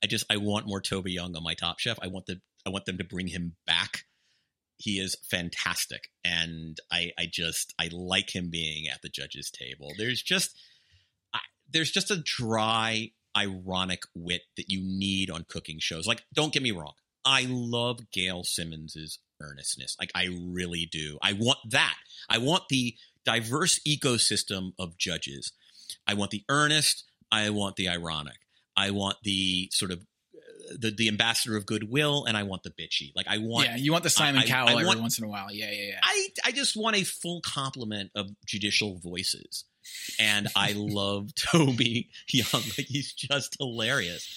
[0.03, 1.99] I just I want more Toby Young on my Top Chef.
[2.01, 4.05] I want the I want them to bring him back.
[4.77, 9.93] He is fantastic, and I I just I like him being at the judges' table.
[9.99, 10.57] There's just
[11.35, 11.41] I,
[11.71, 16.07] there's just a dry ironic wit that you need on cooking shows.
[16.07, 16.95] Like, don't get me wrong,
[17.25, 19.97] I love Gail Simmons's earnestness.
[20.01, 21.19] Like, I really do.
[21.23, 21.97] I want that.
[22.29, 25.53] I want the diverse ecosystem of judges.
[26.07, 27.05] I want the earnest.
[27.31, 28.37] I want the ironic.
[28.77, 29.99] I want the sort of
[30.35, 33.13] uh, the the ambassador of goodwill, and I want the bitchy.
[33.17, 35.25] Like, I want yeah, you want the Simon I- Cowell I every want- once in
[35.25, 35.53] a while.
[35.53, 36.01] Yeah, yeah, yeah.
[36.03, 39.65] I I just want a full complement of judicial voices,
[40.19, 42.47] and I love Toby Young.
[42.53, 44.29] Like he's just hilarious,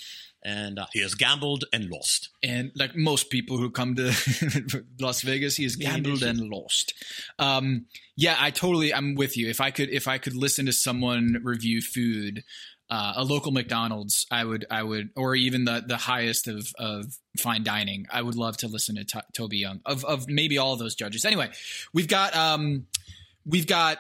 [0.44, 2.30] and uh, he has gambled and lost.
[2.44, 6.94] and like most people who come to Las Vegas, he has gambled and lost.
[7.38, 7.86] Um,
[8.18, 9.50] yeah, I totally, I'm with you.
[9.50, 12.44] If I could, if I could listen to someone review food,
[12.92, 17.06] uh, a local McDonald's, I would, I would, or even the the highest of of
[17.40, 20.74] fine dining, I would love to listen to To- Toby Young of of maybe all
[20.74, 21.24] of those judges.
[21.24, 21.50] Anyway,
[21.94, 22.86] we've got um,
[23.46, 23.98] we've got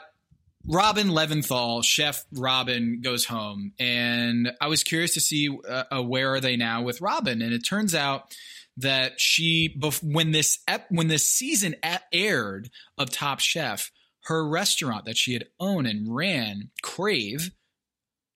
[0.68, 6.34] Robin Leventhal, Chef Robin goes home, and I was curious to see uh, uh, where
[6.34, 8.36] are they now with Robin, and it turns out
[8.76, 11.76] that she when this ep- when this season
[12.12, 13.90] aired of Top Chef,
[14.26, 17.52] her restaurant that she had owned and ran, Crave,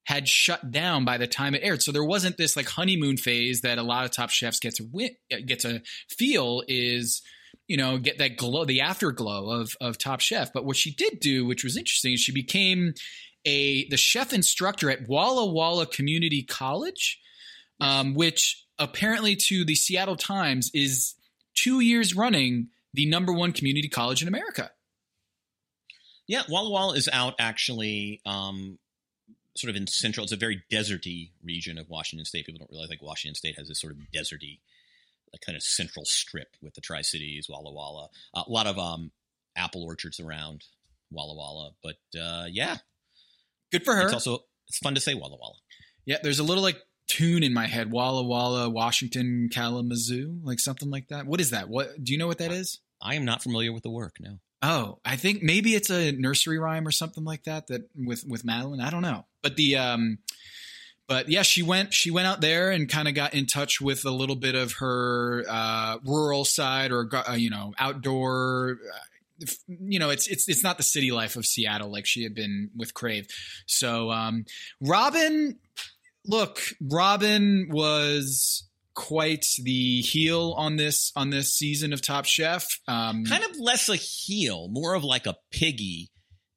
[0.06, 1.82] had shut down by the time it aired.
[1.82, 4.88] So there wasn't this like honeymoon phase that a lot of Top Chefs get to
[4.90, 5.10] win,
[5.44, 7.22] get to feel is
[7.68, 11.18] you know get that glow the afterglow of of top chef but what she did
[11.20, 12.92] do which was interesting is she became
[13.44, 17.18] a the chef instructor at walla walla community college
[17.80, 21.14] um, which apparently to the seattle times is
[21.56, 24.70] two years running the number one community college in america
[26.28, 28.78] Yeah, Walla Walla is out actually, um,
[29.56, 30.24] sort of in central.
[30.24, 32.46] It's a very deserty region of Washington State.
[32.46, 34.58] People don't realize like Washington State has this sort of deserty
[35.34, 38.08] a kind of central strip with the Tri Cities, Walla Walla.
[38.32, 39.10] Uh, a lot of um,
[39.56, 40.64] apple orchards around
[41.10, 42.76] Walla Walla, but uh, yeah,
[43.72, 44.02] Good for her.
[44.04, 45.56] it's also it's fun to say Walla Walla.
[46.04, 46.78] yeah, there's a little like
[47.08, 47.90] tune in my head.
[47.90, 51.26] Walla Walla, Washington, Kalamazoo, like something like that.
[51.26, 51.68] What is that?
[51.68, 52.78] What do you know what that is?
[53.02, 54.16] I am not familiar with the work.
[54.20, 54.38] No.
[54.62, 57.66] Oh, I think maybe it's a nursery rhyme or something like that.
[57.66, 59.26] That with with Madeline, I don't know.
[59.42, 60.18] But the um,
[61.08, 64.04] but yeah, she went she went out there and kind of got in touch with
[64.04, 68.78] a little bit of her uh, rural side or uh, you know outdoor.
[68.92, 72.34] Uh, you know, it's it's it's not the city life of Seattle like she had
[72.34, 73.26] been with Crave.
[73.66, 74.46] So, um,
[74.80, 75.58] Robin,
[76.24, 78.65] look, Robin was
[78.96, 82.80] quite the heel on this on this season of Top Chef.
[82.88, 86.10] Um, Kind of less a heel, more of like a piggy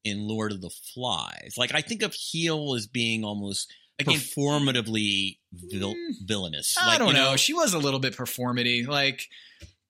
[0.04, 1.54] in Lord of the Flies.
[1.58, 6.76] Like I think of heel as being almost Again- performatively vil- Mm, villainous.
[6.80, 7.36] I Like, don't you know.
[7.36, 8.86] She was a little bit performity.
[8.86, 9.28] Like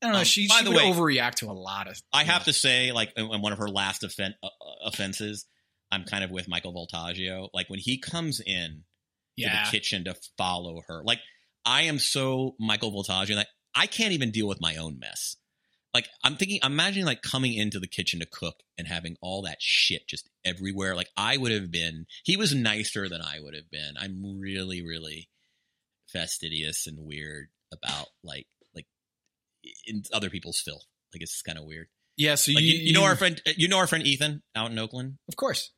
[0.01, 0.19] I don't know.
[0.19, 2.01] Um, she, by she the would way- overreact to a lot of.
[2.11, 4.47] I have to say, like in one of her last offen- uh,
[4.83, 5.45] offenses,
[5.91, 7.49] I'm kind of with Michael Voltaggio.
[7.53, 8.83] Like when he comes in
[9.35, 9.49] Yeah.
[9.65, 11.19] to the kitchen to follow her, like
[11.65, 15.35] I am so Michael Voltaggio that I can't even deal with my own mess.
[15.93, 19.41] Like I'm thinking, I'm imagining like coming into the kitchen to cook and having all
[19.43, 20.95] that shit just everywhere.
[20.95, 22.05] Like I would have been.
[22.23, 23.95] He was nicer than I would have been.
[23.99, 25.29] I'm really, really
[26.11, 28.85] fastidious and weird about like like
[29.87, 30.85] in other people's filth.
[31.13, 31.87] Like it's kind of weird.
[32.17, 32.35] Yeah.
[32.35, 34.71] So Like, you, you, you know our friend, uh, you know our friend Ethan out
[34.71, 35.17] in Oakland.
[35.27, 35.71] Of course.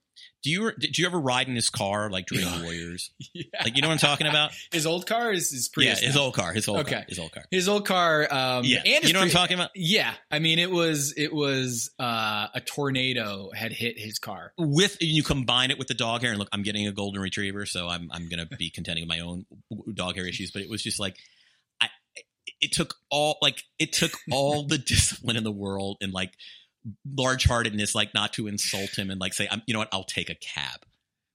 [0.44, 2.64] Do you did you ever ride in his car like during.
[2.64, 3.12] Warriors?
[3.34, 3.44] Yeah.
[3.64, 4.52] Like you know what I'm talking about?
[4.72, 6.02] His old car is his Prius.
[6.02, 6.24] yeah, his now.
[6.24, 6.96] old car, his old Okay.
[6.96, 7.44] car, his old car.
[7.52, 8.28] His old car.
[8.32, 9.70] Um, Yeah, And you know what I'm talking about?
[9.76, 10.14] Yeah.
[10.30, 14.52] I mean, it was it was uh, a tornado had hit his car.
[14.58, 17.66] With you combine it with the dog hair, and look, I'm getting a golden retriever,
[17.66, 19.46] so I'm I'm gonna be contending with my own
[19.94, 20.52] dog hair issues.
[20.52, 21.18] But it was just like,
[21.80, 21.88] I
[22.60, 26.34] it took all like it took all the discipline in the world and like
[27.06, 30.04] large heartedness, like not to insult him and like say, I'm you know what, I'll
[30.04, 30.86] take a cab.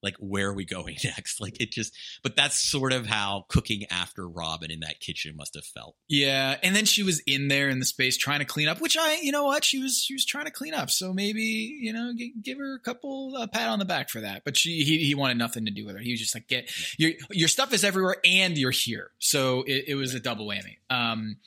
[0.03, 1.40] Like, where are we going next?
[1.40, 1.92] Like, it just,
[2.22, 5.97] but that's sort of how cooking after Robin in that kitchen must have felt.
[6.09, 8.97] Yeah, and then she was in there in the space trying to clean up, which
[8.97, 10.90] I, you know what, she was she was trying to clean up.
[10.90, 14.20] So maybe you know, g- give her a couple a pat on the back for
[14.20, 14.42] that.
[14.44, 16.03] But she he, he wanted nothing to do with her.
[16.03, 19.11] He was just like, get your your stuff is everywhere and you're here.
[19.18, 20.76] So it, it was a double whammy.
[20.88, 21.38] Um,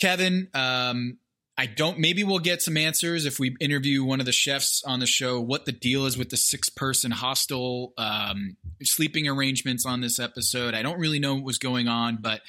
[0.00, 1.18] Kevin, um,
[1.62, 2.00] I don't.
[2.00, 5.40] Maybe we'll get some answers if we interview one of the chefs on the show.
[5.40, 10.74] What the deal is with the six-person hostel um, sleeping arrangements on this episode?
[10.74, 12.40] I don't really know what was going on, but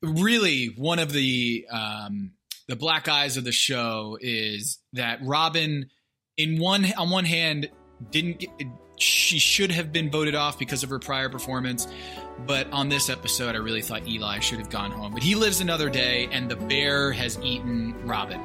[0.00, 2.30] really, one of the um,
[2.66, 5.90] the black eyes of the show is that Robin,
[6.38, 7.68] in one on one hand,
[8.10, 8.48] didn't get,
[8.96, 11.86] she should have been voted off because of her prior performance.
[12.46, 15.12] But on this episode, I really thought Eli should have gone home.
[15.12, 18.40] But he lives another day, and the bear has eaten Robin.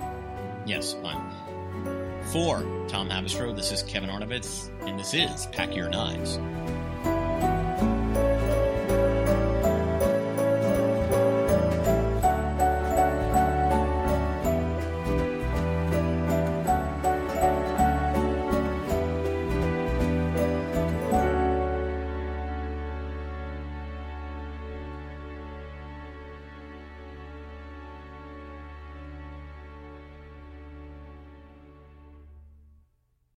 [0.66, 1.22] Yes, fine.
[2.32, 6.38] For Tom Haberstroh, this is Kevin Arnovitz, and this is Pack Your Knives.